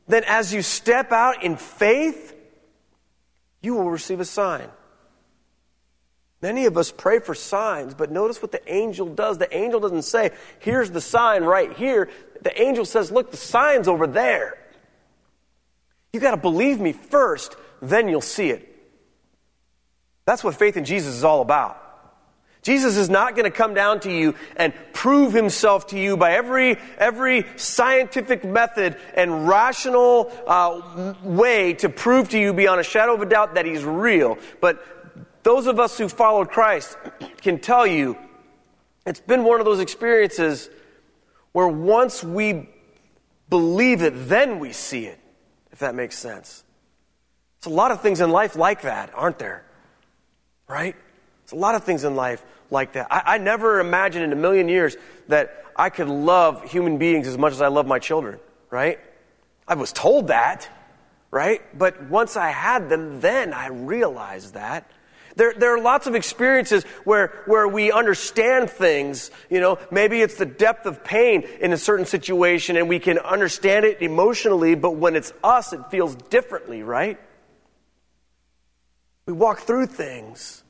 then 0.07 0.23
as 0.25 0.53
you 0.53 0.61
step 0.61 1.11
out 1.11 1.43
in 1.43 1.57
faith, 1.57 2.33
you 3.61 3.75
will 3.75 3.89
receive 3.89 4.19
a 4.19 4.25
sign. 4.25 4.69
Many 6.41 6.65
of 6.65 6.77
us 6.77 6.91
pray 6.91 7.19
for 7.19 7.35
signs, 7.35 7.93
but 7.93 8.11
notice 8.11 8.41
what 8.41 8.51
the 8.51 8.73
angel 8.73 9.07
does. 9.07 9.37
The 9.37 9.53
angel 9.55 9.81
doesn't 9.81 10.03
say, 10.03 10.31
here's 10.59 10.89
the 10.89 11.01
sign 11.01 11.43
right 11.43 11.73
here. 11.73 12.09
The 12.41 12.61
angel 12.61 12.85
says, 12.85 13.11
look, 13.11 13.31
the 13.31 13.37
sign's 13.37 13.89
over 13.89 14.07
there. 14.07 14.57
You 16.13 16.19
got 16.21 16.31
to 16.31 16.37
believe 16.37 16.79
me 16.79 16.93
first, 16.93 17.57
then 17.81 18.07
you'll 18.07 18.21
see 18.21 18.49
it. 18.49 18.65
That's 20.25 20.43
what 20.43 20.55
faith 20.55 20.77
in 20.77 20.85
Jesus 20.85 21.15
is 21.15 21.23
all 21.23 21.41
about. 21.41 21.88
Jesus 22.61 22.97
is 22.97 23.09
not 23.09 23.35
going 23.35 23.45
to 23.45 23.57
come 23.57 23.73
down 23.73 24.01
to 24.01 24.11
you 24.11 24.35
and 24.57 24.73
prove 24.91 25.31
himself 25.33 25.87
to 25.87 25.99
you 25.99 26.17
by 26.17 26.33
every, 26.33 26.77
every 26.97 27.45
scientific 27.55 28.43
method 28.43 28.97
and 29.13 29.47
rational 29.47 30.31
uh, 30.45 31.13
way 31.23 31.73
to 31.75 31.89
prove 31.89 32.29
to 32.29 32.39
you 32.39 32.53
beyond 32.53 32.81
a 32.81 32.83
shadow 32.83 33.13
of 33.13 33.21
a 33.21 33.25
doubt 33.25 33.55
that 33.55 33.65
he's 33.65 33.83
real. 33.83 34.37
But 34.59 34.83
those 35.43 35.67
of 35.67 35.79
us 35.79 35.97
who 35.97 36.09
followed 36.09 36.49
Christ 36.49 36.97
can 37.41 37.59
tell 37.59 37.87
you 37.87 38.17
it's 39.05 39.21
been 39.21 39.45
one 39.45 39.61
of 39.61 39.65
those 39.65 39.79
experiences 39.79 40.69
where 41.53 41.67
once 41.67 42.23
we 42.23 42.69
believe 43.49 44.01
it, 44.01 44.13
then 44.27 44.59
we 44.59 44.73
see 44.73 45.05
it 45.05 45.19
if 45.71 45.79
that 45.79 45.95
makes 45.95 46.17
sense. 46.17 46.65
There's 47.61 47.71
a 47.71 47.75
lot 47.75 47.91
of 47.91 48.01
things 48.01 48.19
in 48.19 48.31
life 48.31 48.57
like 48.57 48.81
that, 48.81 49.11
aren't 49.15 49.39
there? 49.39 49.63
Right? 50.67 50.95
There's 51.49 51.57
a 51.57 51.61
lot 51.61 51.73
of 51.73 51.83
things 51.83 52.03
in 52.03 52.15
life 52.15 52.45
like 52.69 52.93
that. 52.93 53.07
I, 53.09 53.35
I 53.35 53.37
never 53.39 53.79
imagined 53.79 54.23
in 54.23 54.31
a 54.31 54.35
million 54.35 54.69
years 54.69 54.95
that 55.29 55.63
I 55.75 55.89
could 55.89 56.07
love 56.07 56.69
human 56.69 56.99
beings 56.99 57.27
as 57.27 57.39
much 57.39 57.53
as 57.53 57.61
I 57.61 57.69
love 57.69 57.87
my 57.87 57.97
children, 57.97 58.39
right? 58.69 58.99
I 59.67 59.73
was 59.73 59.91
told 59.91 60.27
that, 60.27 60.69
right? 61.31 61.61
But 61.75 62.03
once 62.03 62.37
I 62.37 62.49
had 62.49 62.87
them, 62.87 63.19
then 63.21 63.53
I 63.53 63.69
realized 63.69 64.53
that. 64.53 64.91
There, 65.37 65.55
there 65.55 65.75
are 65.75 65.81
lots 65.81 66.05
of 66.05 66.13
experiences 66.13 66.83
where, 67.03 67.41
where 67.47 67.67
we 67.67 67.91
understand 67.91 68.69
things. 68.69 69.31
You 69.49 69.59
know, 69.59 69.79
maybe 69.89 70.21
it's 70.21 70.35
the 70.35 70.45
depth 70.45 70.85
of 70.85 71.03
pain 71.03 71.47
in 71.61 71.73
a 71.73 71.77
certain 71.77 72.05
situation 72.05 72.77
and 72.77 72.87
we 72.87 72.99
can 72.99 73.17
understand 73.17 73.85
it 73.85 74.03
emotionally, 74.03 74.75
but 74.75 74.97
when 74.97 75.15
it's 75.15 75.33
us, 75.43 75.73
it 75.73 75.79
feels 75.89 76.13
differently, 76.13 76.83
right? 76.83 77.19
We 79.25 79.33
walk 79.33 79.61
through 79.61 79.87
things. 79.87 80.63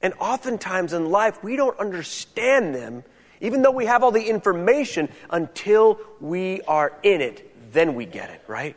And 0.00 0.14
oftentimes 0.20 0.92
in 0.92 1.10
life, 1.10 1.42
we 1.42 1.56
don't 1.56 1.78
understand 1.78 2.74
them, 2.74 3.04
even 3.40 3.62
though 3.62 3.72
we 3.72 3.86
have 3.86 4.04
all 4.04 4.12
the 4.12 4.28
information, 4.28 5.08
until 5.30 5.98
we 6.20 6.62
are 6.62 6.92
in 7.02 7.20
it. 7.20 7.72
Then 7.72 7.94
we 7.94 8.06
get 8.06 8.30
it, 8.30 8.42
right? 8.46 8.76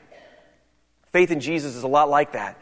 Faith 1.12 1.32
in 1.32 1.40
Jesus 1.40 1.76
is 1.76 1.84
a 1.84 1.88
lot 1.88 2.10
like 2.10 2.34
that. 2.34 2.58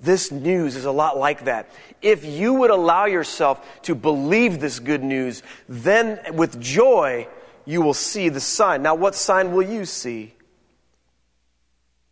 This 0.00 0.30
news 0.30 0.76
is 0.76 0.84
a 0.84 0.90
lot 0.90 1.16
like 1.16 1.44
that. 1.44 1.70
If 2.02 2.24
you 2.24 2.54
would 2.54 2.70
allow 2.70 3.06
yourself 3.06 3.64
to 3.82 3.94
believe 3.94 4.60
this 4.60 4.78
good 4.78 5.02
news, 5.02 5.42
then 5.68 6.20
with 6.34 6.60
joy, 6.60 7.28
you 7.64 7.82
will 7.82 7.94
see 7.94 8.28
the 8.28 8.40
sign. 8.40 8.82
Now, 8.82 8.94
what 8.94 9.14
sign 9.14 9.52
will 9.52 9.62
you 9.62 9.84
see? 9.84 10.34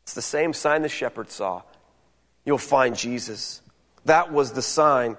It's 0.04 0.14
the 0.14 0.22
same 0.22 0.52
sign 0.52 0.82
the 0.82 0.88
shepherd 0.88 1.30
saw. 1.30 1.62
You'll 2.44 2.58
find 2.58 2.96
Jesus. 2.96 3.60
That 4.04 4.32
was 4.32 4.52
the 4.52 4.62
sign. 4.62 5.16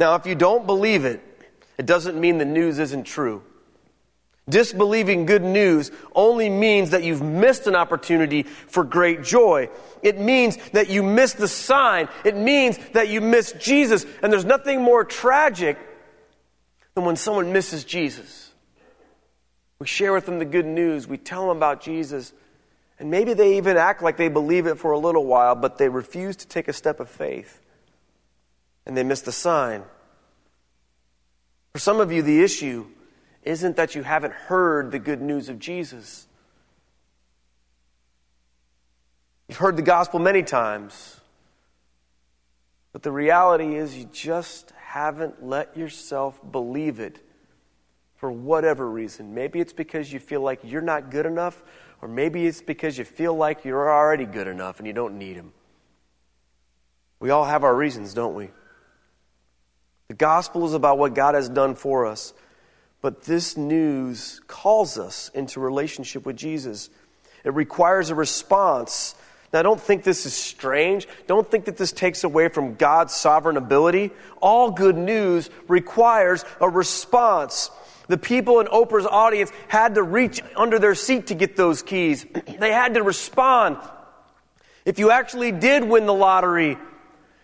Now, 0.00 0.14
if 0.14 0.26
you 0.26 0.34
don't 0.34 0.66
believe 0.66 1.04
it, 1.04 1.20
it 1.76 1.86
doesn't 1.86 2.18
mean 2.18 2.38
the 2.38 2.44
news 2.44 2.78
isn't 2.78 3.04
true. 3.04 3.42
Disbelieving 4.48 5.26
good 5.26 5.42
news 5.42 5.90
only 6.14 6.48
means 6.48 6.90
that 6.90 7.02
you've 7.02 7.20
missed 7.20 7.66
an 7.66 7.76
opportunity 7.76 8.44
for 8.44 8.82
great 8.82 9.22
joy. 9.22 9.68
It 10.02 10.18
means 10.18 10.56
that 10.72 10.88
you 10.88 11.02
missed 11.02 11.36
the 11.36 11.48
sign. 11.48 12.08
It 12.24 12.36
means 12.36 12.78
that 12.94 13.08
you 13.08 13.20
missed 13.20 13.60
Jesus. 13.60 14.06
And 14.22 14.32
there's 14.32 14.46
nothing 14.46 14.80
more 14.80 15.04
tragic 15.04 15.76
than 16.94 17.04
when 17.04 17.16
someone 17.16 17.52
misses 17.52 17.84
Jesus. 17.84 18.50
We 19.80 19.86
share 19.86 20.12
with 20.12 20.24
them 20.26 20.38
the 20.38 20.44
good 20.44 20.66
news. 20.66 21.06
We 21.06 21.18
tell 21.18 21.46
them 21.46 21.56
about 21.56 21.82
Jesus. 21.82 22.32
And 22.98 23.10
maybe 23.10 23.34
they 23.34 23.58
even 23.58 23.76
act 23.76 24.02
like 24.02 24.16
they 24.16 24.28
believe 24.28 24.66
it 24.66 24.78
for 24.78 24.92
a 24.92 24.98
little 24.98 25.26
while, 25.26 25.54
but 25.56 25.76
they 25.76 25.88
refuse 25.88 26.36
to 26.36 26.48
take 26.48 26.68
a 26.68 26.72
step 26.72 27.00
of 27.00 27.10
faith. 27.10 27.60
And 28.88 28.96
they 28.96 29.04
miss 29.04 29.20
the 29.20 29.32
sign. 29.32 29.84
For 31.74 31.78
some 31.78 32.00
of 32.00 32.10
you, 32.10 32.22
the 32.22 32.42
issue 32.42 32.86
isn't 33.44 33.76
that 33.76 33.94
you 33.94 34.02
haven't 34.02 34.32
heard 34.32 34.90
the 34.90 34.98
good 34.98 35.22
news 35.22 35.48
of 35.48 35.60
Jesus. 35.60 36.26
You've 39.46 39.58
heard 39.58 39.76
the 39.76 39.82
gospel 39.82 40.18
many 40.18 40.42
times, 40.42 41.20
but 42.92 43.02
the 43.02 43.12
reality 43.12 43.76
is 43.76 43.96
you 43.96 44.08
just 44.12 44.72
haven't 44.76 45.44
let 45.46 45.76
yourself 45.76 46.40
believe 46.50 46.98
it 46.98 47.24
for 48.16 48.30
whatever 48.30 48.90
reason. 48.90 49.34
Maybe 49.34 49.60
it's 49.60 49.72
because 49.72 50.12
you 50.12 50.18
feel 50.18 50.40
like 50.40 50.60
you're 50.64 50.82
not 50.82 51.10
good 51.10 51.24
enough, 51.24 51.62
or 52.02 52.08
maybe 52.08 52.46
it's 52.46 52.60
because 52.60 52.98
you 52.98 53.04
feel 53.04 53.34
like 53.34 53.64
you're 53.64 53.90
already 53.90 54.24
good 54.24 54.48
enough 54.48 54.78
and 54.78 54.86
you 54.86 54.92
don't 54.92 55.18
need 55.18 55.36
Him. 55.36 55.52
We 57.20 57.30
all 57.30 57.44
have 57.44 57.64
our 57.64 57.74
reasons, 57.74 58.12
don't 58.14 58.34
we? 58.34 58.50
The 60.08 60.14
gospel 60.14 60.66
is 60.66 60.72
about 60.72 60.98
what 60.98 61.14
God 61.14 61.34
has 61.34 61.48
done 61.48 61.74
for 61.74 62.06
us. 62.06 62.32
But 63.00 63.22
this 63.22 63.56
news 63.56 64.40
calls 64.46 64.98
us 64.98 65.30
into 65.34 65.60
relationship 65.60 66.26
with 66.26 66.36
Jesus. 66.36 66.90
It 67.44 67.54
requires 67.54 68.10
a 68.10 68.14
response. 68.14 69.14
Now, 69.52 69.62
don't 69.62 69.80
think 69.80 70.02
this 70.02 70.26
is 70.26 70.34
strange. 70.34 71.06
Don't 71.26 71.48
think 71.48 71.66
that 71.66 71.76
this 71.76 71.92
takes 71.92 72.24
away 72.24 72.48
from 72.48 72.74
God's 72.74 73.14
sovereign 73.14 73.56
ability. 73.56 74.10
All 74.42 74.70
good 74.70 74.96
news 74.96 75.48
requires 75.68 76.44
a 76.60 76.68
response. 76.68 77.70
The 78.08 78.18
people 78.18 78.60
in 78.60 78.66
Oprah's 78.66 79.06
audience 79.06 79.52
had 79.68 79.94
to 79.94 80.02
reach 80.02 80.40
under 80.56 80.78
their 80.78 80.94
seat 80.94 81.28
to 81.28 81.34
get 81.34 81.56
those 81.56 81.82
keys. 81.82 82.26
they 82.58 82.72
had 82.72 82.94
to 82.94 83.02
respond. 83.02 83.76
If 84.84 84.98
you 84.98 85.10
actually 85.10 85.52
did 85.52 85.84
win 85.84 86.06
the 86.06 86.14
lottery, 86.14 86.78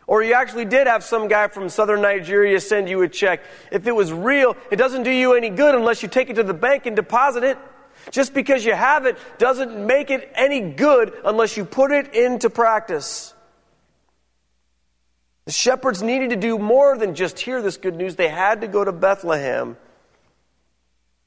or 0.07 0.23
you 0.23 0.35
actually 0.35 0.65
did 0.65 0.87
have 0.87 1.03
some 1.03 1.29
guy 1.29 1.49
from 1.49 1.69
southern 1.69 2.03
Nigeria 2.03 2.61
send 2.61 2.89
you 2.89 3.03
a 3.03 3.09
check. 3.09 3.43
If 3.73 3.87
it 3.87 3.93
was 3.93 4.13
real, 4.13 4.57
it 4.71 4.77
doesn't 4.77 5.03
do 5.03 5.11
you 5.11 5.35
any 5.35 5.51
good 5.51 5.75
unless 5.75 6.03
you 6.03 6.09
take 6.09 6.31
it 6.31 6.35
to 6.35 6.43
the 6.43 6.55
bank 6.55 6.87
and 6.87 6.95
deposit 6.95 7.45
it. 7.45 7.59
Just 8.11 8.35
because 8.35 8.65
you 8.65 8.75
have 8.75 9.07
it 9.07 9.17
doesn't 9.39 9.87
make 9.87 10.11
it 10.11 10.31
any 10.35 10.61
good 10.61 11.15
unless 11.25 11.57
you 11.57 11.65
put 11.65 11.91
it 11.91 12.15
into 12.15 12.51
practice. 12.51 13.33
The 15.47 15.53
shepherds 15.53 16.03
needed 16.03 16.31
to 16.31 16.37
do 16.37 16.59
more 16.59 16.97
than 16.97 17.15
just 17.15 17.39
hear 17.39 17.61
this 17.61 17.77
good 17.77 17.95
news. 17.95 18.17
They 18.17 18.29
had 18.29 18.63
to 18.63 18.69
go 18.69 18.85
to 18.85 18.93
Bethlehem, 18.93 19.77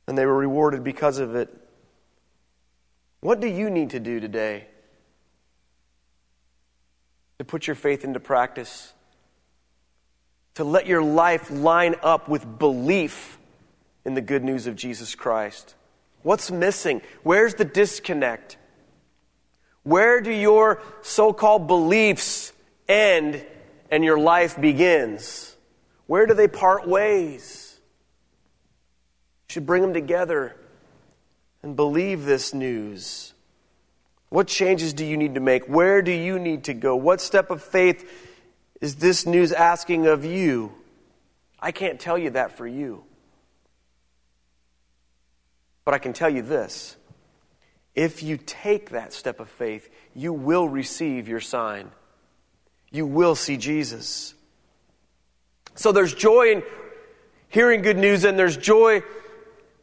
and 0.07 0.17
they 0.17 0.25
were 0.25 0.35
rewarded 0.35 0.83
because 0.83 1.19
of 1.19 1.35
it. 1.35 1.49
What 3.21 3.39
do 3.39 3.47
you 3.47 3.69
need 3.69 3.91
to 3.91 3.99
do 3.99 4.19
today? 4.19 4.67
To 7.39 7.45
put 7.45 7.67
your 7.67 7.75
faith 7.75 8.03
into 8.03 8.19
practice, 8.19 8.93
to 10.55 10.63
let 10.63 10.87
your 10.87 11.03
life 11.03 11.51
line 11.51 11.95
up 12.01 12.27
with 12.27 12.57
belief 12.57 13.37
in 14.05 14.15
the 14.15 14.21
good 14.21 14.43
news 14.43 14.65
of 14.65 14.75
Jesus 14.75 15.13
Christ. 15.13 15.75
What's 16.23 16.49
missing? 16.49 17.01
Where's 17.21 17.53
the 17.53 17.65
disconnect? 17.65 18.57
Where 19.83 20.19
do 20.19 20.31
your 20.31 20.81
so 21.01 21.31
called 21.31 21.67
beliefs 21.67 22.51
end 22.87 23.45
and 23.91 24.03
your 24.03 24.17
life 24.17 24.59
begins? 24.59 25.55
Where 26.07 26.25
do 26.25 26.33
they 26.33 26.47
part 26.47 26.87
ways? 26.87 27.79
You 29.47 29.53
should 29.53 29.65
bring 29.65 29.83
them 29.83 29.93
together 29.93 30.55
and 31.61 31.75
believe 31.75 32.25
this 32.25 32.53
news. 32.53 33.33
What 34.29 34.47
changes 34.47 34.93
do 34.93 35.05
you 35.05 35.17
need 35.17 35.35
to 35.35 35.39
make? 35.39 35.65
Where 35.67 36.01
do 36.01 36.11
you 36.11 36.37
need 36.39 36.65
to 36.65 36.73
go? 36.73 36.95
What 36.95 37.21
step 37.21 37.49
of 37.49 37.61
faith 37.61 38.09
is 38.81 38.95
this 38.95 39.25
news 39.25 39.51
asking 39.51 40.07
of 40.07 40.25
you? 40.25 40.73
I 41.59 41.71
can't 41.71 41.99
tell 41.99 42.17
you 42.17 42.31
that 42.31 42.57
for 42.57 42.67
you. 42.67 43.03
But 45.85 45.93
I 45.93 45.99
can 45.99 46.13
tell 46.13 46.29
you 46.29 46.41
this 46.41 46.97
if 47.95 48.21
you 48.21 48.37
take 48.37 48.91
that 48.91 49.13
step 49.13 49.39
of 49.39 49.49
faith, 49.49 49.89
you 50.13 50.33
will 50.33 50.67
receive 50.67 51.27
your 51.27 51.39
sign. 51.39 51.89
You 52.91 53.05
will 53.05 53.35
see 53.35 53.57
Jesus. 53.57 54.35
So 55.75 55.91
there's 55.91 56.13
joy 56.13 56.51
in 56.51 56.63
hearing 57.49 57.81
good 57.81 57.97
news, 57.97 58.23
and 58.23 58.37
there's 58.37 58.57
joy 58.57 59.01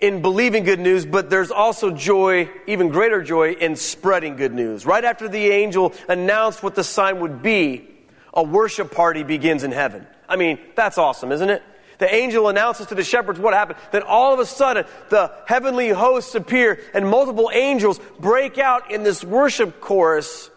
in 0.04 0.20
believing 0.20 0.64
good 0.64 0.80
news, 0.80 1.06
but 1.06 1.30
there's 1.30 1.50
also 1.50 1.90
joy, 1.90 2.50
even 2.66 2.90
greater 2.90 3.22
joy, 3.22 3.52
in 3.52 3.74
spreading 3.74 4.36
good 4.36 4.52
news. 4.52 4.84
Right 4.84 5.02
after 5.02 5.28
the 5.28 5.46
angel 5.46 5.94
announced 6.10 6.62
what 6.62 6.74
the 6.74 6.84
sign 6.84 7.20
would 7.20 7.40
be, 7.40 7.88
a 8.34 8.42
worship 8.42 8.90
party 8.90 9.22
begins 9.22 9.64
in 9.64 9.72
heaven. 9.72 10.06
I 10.28 10.36
mean, 10.36 10.58
that's 10.74 10.98
awesome, 10.98 11.32
isn't 11.32 11.48
it? 11.48 11.62
The 11.98 12.14
angel 12.14 12.48
announces 12.48 12.88
to 12.88 12.94
the 12.94 13.02
shepherds 13.02 13.40
what 13.40 13.54
happened. 13.54 13.78
Then 13.92 14.02
all 14.02 14.34
of 14.34 14.40
a 14.40 14.46
sudden, 14.46 14.84
the 15.08 15.32
heavenly 15.46 15.88
hosts 15.88 16.34
appear 16.34 16.80
and 16.92 17.08
multiple 17.08 17.50
angels 17.54 17.98
break 18.20 18.58
out 18.58 18.90
in 18.90 19.04
this 19.04 19.24
worship 19.24 19.80
chorus. 19.80 20.50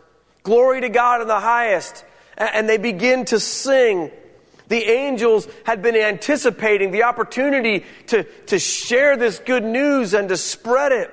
Glory 0.43 0.81
to 0.81 0.89
God 0.89 1.21
in 1.21 1.27
the 1.27 1.39
highest. 1.39 2.03
And 2.37 2.67
they 2.67 2.77
begin 2.77 3.23
to 3.25 3.39
sing. 3.39 4.11
The 4.67 4.83
angels 4.83 5.47
had 5.65 5.81
been 5.81 5.95
anticipating 5.95 6.91
the 6.91 7.03
opportunity 7.03 7.85
to, 8.07 8.23
to 8.47 8.59
share 8.59 9.15
this 9.15 9.39
good 9.39 9.63
news 9.63 10.13
and 10.13 10.29
to 10.29 10.37
spread 10.37 10.91
it. 10.91 11.11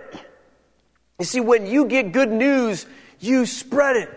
You 1.19 1.25
see, 1.25 1.40
when 1.40 1.67
you 1.67 1.87
get 1.87 2.12
good 2.12 2.31
news, 2.31 2.87
you 3.21 3.47
spread 3.47 3.97
it. 3.97 4.11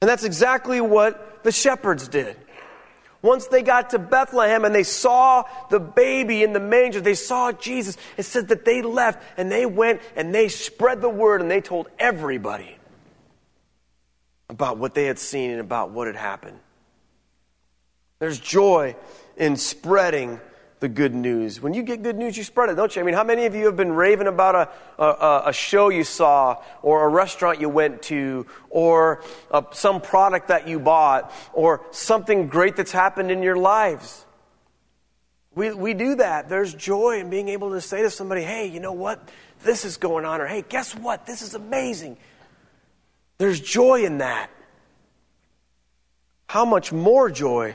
And 0.00 0.08
that's 0.08 0.24
exactly 0.24 0.80
what 0.80 1.44
the 1.44 1.52
shepherds 1.52 2.08
did. 2.08 2.36
Once 3.22 3.46
they 3.46 3.62
got 3.62 3.90
to 3.90 4.00
Bethlehem 4.00 4.64
and 4.64 4.74
they 4.74 4.82
saw 4.82 5.44
the 5.70 5.78
baby 5.78 6.42
in 6.42 6.52
the 6.52 6.60
manger, 6.60 7.00
they 7.00 7.14
saw 7.14 7.52
Jesus, 7.52 7.96
it 8.16 8.24
says 8.24 8.46
that 8.46 8.64
they 8.64 8.82
left 8.82 9.22
and 9.36 9.50
they 9.50 9.64
went 9.64 10.00
and 10.16 10.34
they 10.34 10.48
spread 10.48 11.00
the 11.00 11.08
word 11.08 11.40
and 11.40 11.48
they 11.48 11.60
told 11.60 11.88
everybody 12.00 12.76
about 14.48 14.76
what 14.76 14.94
they 14.94 15.04
had 15.04 15.20
seen 15.20 15.52
and 15.52 15.60
about 15.60 15.92
what 15.92 16.08
had 16.08 16.16
happened. 16.16 16.58
There's 18.22 18.38
joy 18.38 18.94
in 19.36 19.56
spreading 19.56 20.40
the 20.78 20.88
good 20.88 21.12
news. 21.12 21.60
When 21.60 21.74
you 21.74 21.82
get 21.82 22.04
good 22.04 22.16
news, 22.16 22.36
you 22.36 22.44
spread 22.44 22.70
it, 22.70 22.76
don't 22.76 22.94
you? 22.94 23.02
I 23.02 23.04
mean, 23.04 23.16
how 23.16 23.24
many 23.24 23.46
of 23.46 23.56
you 23.56 23.66
have 23.66 23.76
been 23.76 23.90
raving 23.94 24.28
about 24.28 24.54
a, 24.96 25.02
a, 25.02 25.42
a 25.46 25.52
show 25.52 25.88
you 25.88 26.04
saw, 26.04 26.62
or 26.82 27.04
a 27.04 27.08
restaurant 27.08 27.60
you 27.60 27.68
went 27.68 28.00
to, 28.02 28.46
or 28.70 29.24
a, 29.50 29.54
uh, 29.54 29.62
some 29.72 30.00
product 30.00 30.46
that 30.46 30.68
you 30.68 30.78
bought, 30.78 31.32
or 31.52 31.84
something 31.90 32.46
great 32.46 32.76
that's 32.76 32.92
happened 32.92 33.32
in 33.32 33.42
your 33.42 33.56
lives? 33.56 34.24
We, 35.56 35.72
we 35.72 35.92
do 35.92 36.14
that. 36.14 36.48
There's 36.48 36.72
joy 36.72 37.18
in 37.18 37.28
being 37.28 37.48
able 37.48 37.72
to 37.72 37.80
say 37.80 38.02
to 38.02 38.10
somebody, 38.10 38.42
hey, 38.42 38.66
you 38.68 38.78
know 38.78 38.92
what? 38.92 39.20
This 39.64 39.84
is 39.84 39.96
going 39.96 40.24
on, 40.24 40.40
or 40.40 40.46
hey, 40.46 40.62
guess 40.68 40.94
what? 40.94 41.26
This 41.26 41.42
is 41.42 41.56
amazing. 41.56 42.18
There's 43.38 43.58
joy 43.58 44.04
in 44.04 44.18
that. 44.18 44.48
How 46.46 46.64
much 46.64 46.92
more 46.92 47.28
joy 47.28 47.74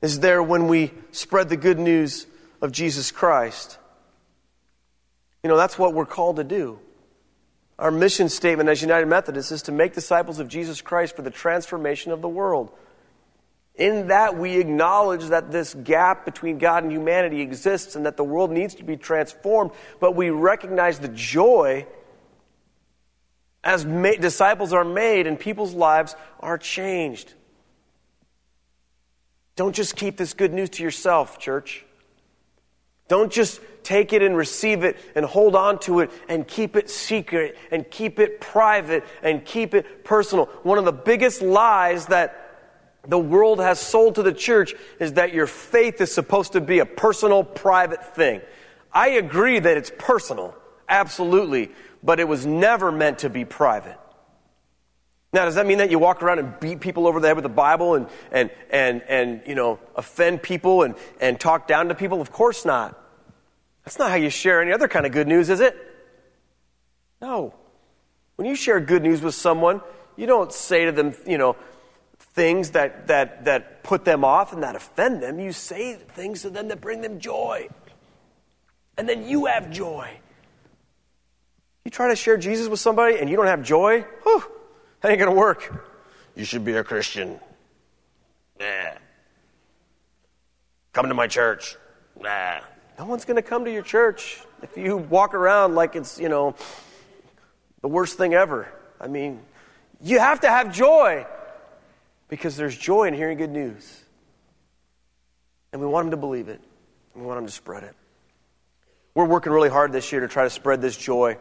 is 0.00 0.20
there 0.20 0.42
when 0.42 0.68
we 0.68 0.92
spread 1.10 1.48
the 1.48 1.56
good 1.56 1.78
news 1.78 2.26
of 2.60 2.72
Jesus 2.72 3.10
Christ. 3.10 3.78
You 5.42 5.48
know, 5.48 5.56
that's 5.56 5.78
what 5.78 5.94
we're 5.94 6.06
called 6.06 6.36
to 6.36 6.44
do. 6.44 6.78
Our 7.78 7.90
mission 7.90 8.28
statement 8.28 8.68
as 8.68 8.82
United 8.82 9.06
Methodists 9.06 9.52
is 9.52 9.62
to 9.62 9.72
make 9.72 9.94
disciples 9.94 10.40
of 10.40 10.48
Jesus 10.48 10.80
Christ 10.80 11.14
for 11.14 11.22
the 11.22 11.30
transformation 11.30 12.10
of 12.10 12.20
the 12.20 12.28
world. 12.28 12.72
In 13.76 14.08
that, 14.08 14.36
we 14.36 14.56
acknowledge 14.56 15.26
that 15.26 15.52
this 15.52 15.74
gap 15.74 16.24
between 16.24 16.58
God 16.58 16.82
and 16.82 16.90
humanity 16.90 17.40
exists 17.40 17.94
and 17.94 18.06
that 18.06 18.16
the 18.16 18.24
world 18.24 18.50
needs 18.50 18.74
to 18.76 18.82
be 18.82 18.96
transformed, 18.96 19.70
but 20.00 20.16
we 20.16 20.30
recognize 20.30 20.98
the 20.98 21.08
joy 21.08 21.86
as 23.62 23.84
ma- 23.84 24.16
disciples 24.18 24.72
are 24.72 24.84
made 24.84 25.28
and 25.28 25.38
people's 25.38 25.74
lives 25.74 26.16
are 26.40 26.58
changed. 26.58 27.34
Don't 29.58 29.74
just 29.74 29.96
keep 29.96 30.16
this 30.16 30.34
good 30.34 30.54
news 30.54 30.70
to 30.70 30.84
yourself, 30.84 31.40
church. 31.40 31.84
Don't 33.08 33.32
just 33.32 33.60
take 33.82 34.12
it 34.12 34.22
and 34.22 34.36
receive 34.36 34.84
it 34.84 34.96
and 35.16 35.26
hold 35.26 35.56
on 35.56 35.80
to 35.80 35.98
it 35.98 36.12
and 36.28 36.46
keep 36.46 36.76
it 36.76 36.88
secret 36.88 37.58
and 37.72 37.90
keep 37.90 38.20
it 38.20 38.40
private 38.40 39.02
and 39.20 39.44
keep 39.44 39.74
it 39.74 40.04
personal. 40.04 40.44
One 40.62 40.78
of 40.78 40.84
the 40.84 40.92
biggest 40.92 41.42
lies 41.42 42.06
that 42.06 42.54
the 43.08 43.18
world 43.18 43.58
has 43.58 43.80
sold 43.80 44.14
to 44.14 44.22
the 44.22 44.32
church 44.32 44.74
is 45.00 45.14
that 45.14 45.34
your 45.34 45.48
faith 45.48 46.00
is 46.00 46.14
supposed 46.14 46.52
to 46.52 46.60
be 46.60 46.78
a 46.78 46.86
personal, 46.86 47.42
private 47.42 48.14
thing. 48.14 48.42
I 48.92 49.08
agree 49.08 49.58
that 49.58 49.76
it's 49.76 49.90
personal, 49.98 50.54
absolutely, 50.88 51.72
but 52.00 52.20
it 52.20 52.28
was 52.28 52.46
never 52.46 52.92
meant 52.92 53.18
to 53.18 53.28
be 53.28 53.44
private. 53.44 53.98
Now, 55.38 55.44
does 55.44 55.54
that 55.54 55.66
mean 55.66 55.78
that 55.78 55.88
you 55.88 56.00
walk 56.00 56.20
around 56.20 56.40
and 56.40 56.58
beat 56.58 56.80
people 56.80 57.06
over 57.06 57.20
the 57.20 57.28
head 57.28 57.36
with 57.36 57.44
the 57.44 57.48
Bible 57.48 57.94
and, 57.94 58.08
and, 58.32 58.50
and, 58.70 59.02
and 59.02 59.40
you 59.46 59.54
know, 59.54 59.78
offend 59.94 60.42
people 60.42 60.82
and, 60.82 60.96
and 61.20 61.38
talk 61.38 61.68
down 61.68 61.90
to 61.90 61.94
people? 61.94 62.20
Of 62.20 62.32
course 62.32 62.64
not. 62.64 63.00
That's 63.84 64.00
not 64.00 64.10
how 64.10 64.16
you 64.16 64.30
share 64.30 64.60
any 64.60 64.72
other 64.72 64.88
kind 64.88 65.06
of 65.06 65.12
good 65.12 65.28
news, 65.28 65.48
is 65.48 65.60
it? 65.60 65.76
No. 67.22 67.54
When 68.34 68.48
you 68.48 68.56
share 68.56 68.80
good 68.80 69.04
news 69.04 69.22
with 69.22 69.36
someone, 69.36 69.80
you 70.16 70.26
don't 70.26 70.52
say 70.52 70.86
to 70.86 70.90
them, 70.90 71.14
you 71.24 71.38
know, 71.38 71.54
things 72.18 72.72
that, 72.72 73.06
that, 73.06 73.44
that 73.44 73.84
put 73.84 74.04
them 74.04 74.24
off 74.24 74.52
and 74.52 74.64
that 74.64 74.74
offend 74.74 75.22
them. 75.22 75.38
You 75.38 75.52
say 75.52 75.94
things 75.94 76.42
to 76.42 76.50
them 76.50 76.66
that 76.66 76.80
bring 76.80 77.00
them 77.00 77.20
joy. 77.20 77.68
And 78.96 79.08
then 79.08 79.22
you 79.28 79.46
have 79.46 79.70
joy. 79.70 80.18
You 81.84 81.92
try 81.92 82.08
to 82.08 82.16
share 82.16 82.36
Jesus 82.38 82.66
with 82.66 82.80
somebody 82.80 83.20
and 83.20 83.30
you 83.30 83.36
don't 83.36 83.46
have 83.46 83.62
joy? 83.62 84.04
Whew. 84.24 84.42
That 85.00 85.10
ain't 85.10 85.18
going 85.18 85.30
to 85.30 85.36
work. 85.36 85.86
You 86.34 86.44
should 86.44 86.64
be 86.64 86.74
a 86.74 86.84
Christian. 86.84 87.38
Nah. 88.58 88.90
Come 90.92 91.08
to 91.08 91.14
my 91.14 91.26
church. 91.26 91.76
Nah. 92.20 92.60
No 92.98 93.04
one's 93.04 93.24
going 93.24 93.36
to 93.36 93.42
come 93.42 93.64
to 93.64 93.72
your 93.72 93.82
church 93.82 94.40
if 94.62 94.76
you 94.76 94.96
walk 94.96 95.34
around 95.34 95.76
like 95.76 95.94
it's, 95.94 96.18
you 96.18 96.28
know, 96.28 96.56
the 97.80 97.88
worst 97.88 98.18
thing 98.18 98.34
ever. 98.34 98.68
I 99.00 99.06
mean, 99.06 99.40
you 100.02 100.18
have 100.18 100.40
to 100.40 100.48
have 100.48 100.74
joy 100.74 101.26
because 102.28 102.56
there's 102.56 102.76
joy 102.76 103.04
in 103.04 103.14
hearing 103.14 103.38
good 103.38 103.50
news. 103.50 104.02
And 105.72 105.80
we 105.80 105.86
want 105.86 106.06
them 106.06 106.10
to 106.12 106.16
believe 106.16 106.48
it, 106.48 106.60
we 107.14 107.22
want 107.22 107.38
them 107.38 107.46
to 107.46 107.52
spread 107.52 107.84
it. 107.84 107.94
We're 109.14 109.26
working 109.26 109.52
really 109.52 109.68
hard 109.68 109.92
this 109.92 110.10
year 110.10 110.22
to 110.22 110.28
try 110.28 110.44
to 110.44 110.50
spread 110.50 110.80
this 110.80 110.96
joy 110.96 111.38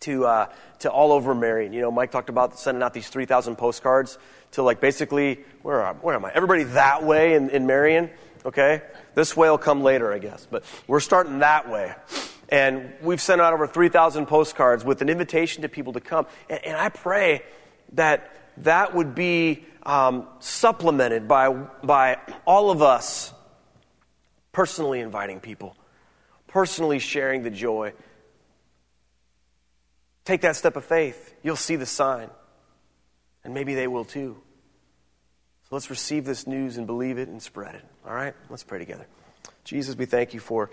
to, 0.00 0.26
uh, 0.26 0.46
to 0.80 0.90
all 0.90 1.12
over 1.12 1.34
Marion. 1.34 1.72
You 1.72 1.82
know, 1.82 1.90
Mike 1.90 2.10
talked 2.10 2.28
about 2.28 2.58
sending 2.58 2.82
out 2.82 2.94
these 2.94 3.08
3,000 3.08 3.56
postcards 3.56 4.18
to 4.52 4.62
like 4.62 4.80
basically, 4.80 5.40
where, 5.62 5.82
are, 5.82 5.94
where 5.94 6.14
am 6.14 6.24
I? 6.24 6.32
Everybody 6.32 6.64
that 6.64 7.04
way 7.04 7.34
in, 7.34 7.50
in 7.50 7.66
Marion, 7.66 8.10
okay? 8.44 8.82
This 9.14 9.36
way 9.36 9.50
will 9.50 9.58
come 9.58 9.82
later, 9.82 10.12
I 10.12 10.18
guess. 10.18 10.46
But 10.50 10.64
we're 10.86 11.00
starting 11.00 11.40
that 11.40 11.70
way. 11.70 11.94
And 12.48 12.92
we've 13.02 13.20
sent 13.20 13.40
out 13.40 13.52
over 13.52 13.66
3,000 13.66 14.26
postcards 14.26 14.84
with 14.84 15.02
an 15.02 15.08
invitation 15.08 15.62
to 15.62 15.68
people 15.68 15.92
to 15.92 16.00
come. 16.00 16.26
And, 16.48 16.64
and 16.64 16.76
I 16.76 16.88
pray 16.88 17.42
that 17.92 18.34
that 18.58 18.94
would 18.94 19.14
be 19.14 19.64
um, 19.84 20.26
supplemented 20.40 21.28
by, 21.28 21.50
by 21.52 22.18
all 22.44 22.70
of 22.70 22.82
us 22.82 23.32
personally 24.52 25.00
inviting 25.00 25.40
people, 25.40 25.76
personally 26.48 26.98
sharing 26.98 27.42
the 27.42 27.50
joy 27.50 27.92
Take 30.24 30.42
that 30.42 30.56
step 30.56 30.76
of 30.76 30.84
faith. 30.84 31.34
You'll 31.42 31.56
see 31.56 31.76
the 31.76 31.86
sign. 31.86 32.30
And 33.44 33.54
maybe 33.54 33.74
they 33.74 33.86
will 33.86 34.04
too. 34.04 34.36
So 35.68 35.76
let's 35.76 35.90
receive 35.90 36.24
this 36.24 36.46
news 36.46 36.76
and 36.76 36.86
believe 36.86 37.18
it 37.18 37.28
and 37.28 37.42
spread 37.42 37.74
it. 37.74 37.84
All 38.06 38.14
right? 38.14 38.34
Let's 38.48 38.64
pray 38.64 38.78
together. 38.78 39.06
Jesus, 39.64 39.96
we 39.96 40.04
thank 40.04 40.34
you 40.34 40.40
for 40.40 40.70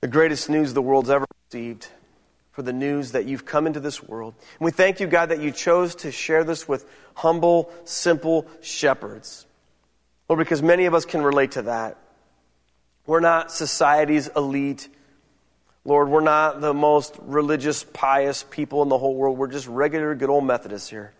the 0.00 0.08
greatest 0.08 0.48
news 0.48 0.72
the 0.72 0.82
world's 0.82 1.10
ever 1.10 1.26
received, 1.46 1.88
for 2.52 2.62
the 2.62 2.72
news 2.72 3.12
that 3.12 3.26
you've 3.26 3.44
come 3.44 3.66
into 3.66 3.80
this 3.80 4.02
world. 4.02 4.34
And 4.58 4.64
we 4.64 4.70
thank 4.70 4.98
you, 4.98 5.06
God, 5.06 5.28
that 5.28 5.40
you 5.40 5.52
chose 5.52 5.94
to 5.96 6.10
share 6.10 6.42
this 6.42 6.66
with 6.66 6.86
humble, 7.14 7.70
simple 7.84 8.46
shepherds. 8.62 9.46
Lord, 10.28 10.38
because 10.38 10.62
many 10.62 10.86
of 10.86 10.94
us 10.94 11.04
can 11.04 11.22
relate 11.22 11.52
to 11.52 11.62
that. 11.62 11.98
We're 13.06 13.20
not 13.20 13.52
society's 13.52 14.28
elite. 14.28 14.88
Lord, 15.84 16.08
we're 16.08 16.20
not 16.20 16.60
the 16.60 16.74
most 16.74 17.16
religious, 17.20 17.84
pious 17.84 18.44
people 18.50 18.82
in 18.82 18.88
the 18.88 18.98
whole 18.98 19.14
world. 19.14 19.38
We're 19.38 19.48
just 19.48 19.66
regular, 19.66 20.14
good 20.14 20.28
old 20.28 20.44
Methodists 20.44 20.90
here. 20.90 21.12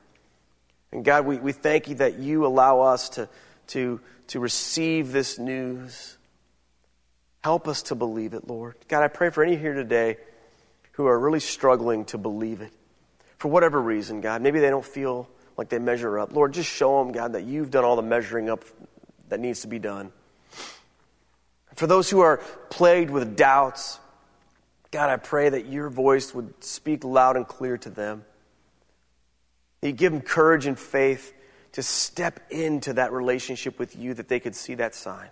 And 0.92 1.04
God, 1.04 1.24
we, 1.24 1.38
we 1.38 1.52
thank 1.52 1.88
you 1.88 1.96
that 1.96 2.18
you 2.18 2.46
allow 2.46 2.80
us 2.80 3.10
to, 3.10 3.28
to, 3.68 4.00
to 4.28 4.40
receive 4.40 5.12
this 5.12 5.38
news. 5.38 6.18
Help 7.42 7.68
us 7.68 7.82
to 7.84 7.94
believe 7.94 8.34
it, 8.34 8.46
Lord. 8.48 8.74
God, 8.88 9.02
I 9.02 9.08
pray 9.08 9.30
for 9.30 9.42
any 9.42 9.56
here 9.56 9.72
today 9.72 10.18
who 10.92 11.06
are 11.06 11.18
really 11.18 11.40
struggling 11.40 12.04
to 12.06 12.18
believe 12.18 12.60
it. 12.60 12.72
For 13.38 13.48
whatever 13.48 13.80
reason, 13.80 14.20
God, 14.20 14.42
maybe 14.42 14.60
they 14.60 14.68
don't 14.68 14.84
feel 14.84 15.26
like 15.56 15.70
they 15.70 15.78
measure 15.78 16.18
up. 16.18 16.34
Lord, 16.34 16.52
just 16.52 16.68
show 16.68 17.02
them, 17.02 17.12
God, 17.12 17.32
that 17.32 17.44
you've 17.44 17.70
done 17.70 17.84
all 17.84 17.96
the 17.96 18.02
measuring 18.02 18.50
up 18.50 18.64
that 19.30 19.40
needs 19.40 19.62
to 19.62 19.68
be 19.68 19.78
done. 19.78 20.12
For 21.76 21.86
those 21.86 22.10
who 22.10 22.20
are 22.20 22.38
plagued 22.68 23.10
with 23.10 23.36
doubts, 23.36 23.98
God, 24.90 25.08
I 25.08 25.16
pray 25.16 25.48
that 25.48 25.66
your 25.66 25.88
voice 25.88 26.34
would 26.34 26.64
speak 26.64 27.04
loud 27.04 27.36
and 27.36 27.46
clear 27.46 27.78
to 27.78 27.90
them. 27.90 28.24
You 29.82 29.92
give 29.92 30.12
them 30.12 30.20
courage 30.20 30.66
and 30.66 30.78
faith 30.78 31.32
to 31.72 31.82
step 31.82 32.40
into 32.50 32.94
that 32.94 33.12
relationship 33.12 33.78
with 33.78 33.96
you 33.96 34.14
that 34.14 34.28
they 34.28 34.40
could 34.40 34.56
see 34.56 34.74
that 34.74 34.94
sign. 34.94 35.28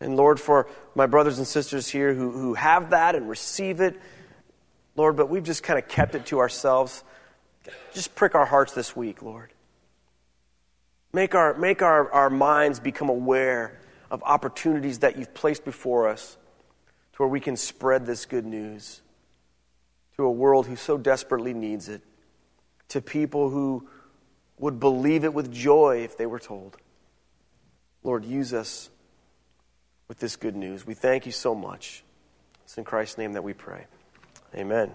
And 0.00 0.16
Lord, 0.16 0.40
for 0.40 0.68
my 0.94 1.06
brothers 1.06 1.38
and 1.38 1.46
sisters 1.46 1.88
here 1.88 2.12
who, 2.12 2.32
who 2.32 2.54
have 2.54 2.90
that 2.90 3.14
and 3.14 3.28
receive 3.28 3.80
it, 3.80 3.98
Lord, 4.96 5.16
but 5.16 5.28
we've 5.28 5.44
just 5.44 5.62
kind 5.62 5.78
of 5.78 5.88
kept 5.88 6.14
it 6.14 6.26
to 6.26 6.40
ourselves. 6.40 7.04
Just 7.94 8.14
prick 8.14 8.34
our 8.34 8.44
hearts 8.44 8.72
this 8.72 8.96
week, 8.96 9.22
Lord. 9.22 9.52
Make 11.12 11.34
our, 11.34 11.54
make 11.54 11.80
our, 11.80 12.10
our 12.12 12.28
minds 12.28 12.80
become 12.80 13.08
aware 13.08 13.78
of 14.10 14.22
opportunities 14.22 14.98
that 14.98 15.16
you've 15.16 15.32
placed 15.32 15.64
before 15.64 16.08
us 16.08 16.36
to 17.16 17.22
where 17.22 17.28
we 17.28 17.40
can 17.40 17.56
spread 17.56 18.04
this 18.04 18.26
good 18.26 18.44
news 18.44 19.00
to 20.16 20.24
a 20.24 20.30
world 20.30 20.66
who 20.66 20.76
so 20.76 20.98
desperately 20.98 21.54
needs 21.54 21.88
it, 21.88 22.02
to 22.88 23.00
people 23.00 23.48
who 23.48 23.88
would 24.58 24.78
believe 24.78 25.24
it 25.24 25.32
with 25.32 25.52
joy 25.52 26.02
if 26.04 26.16
they 26.16 26.26
were 26.26 26.38
told. 26.38 26.76
Lord, 28.02 28.24
use 28.24 28.52
us 28.52 28.90
with 30.08 30.18
this 30.18 30.36
good 30.36 30.56
news. 30.56 30.86
We 30.86 30.94
thank 30.94 31.26
you 31.26 31.32
so 31.32 31.54
much. 31.54 32.04
It's 32.64 32.78
in 32.78 32.84
Christ's 32.84 33.18
name 33.18 33.32
that 33.32 33.42
we 33.42 33.52
pray. 33.52 33.86
Amen. 34.54 34.94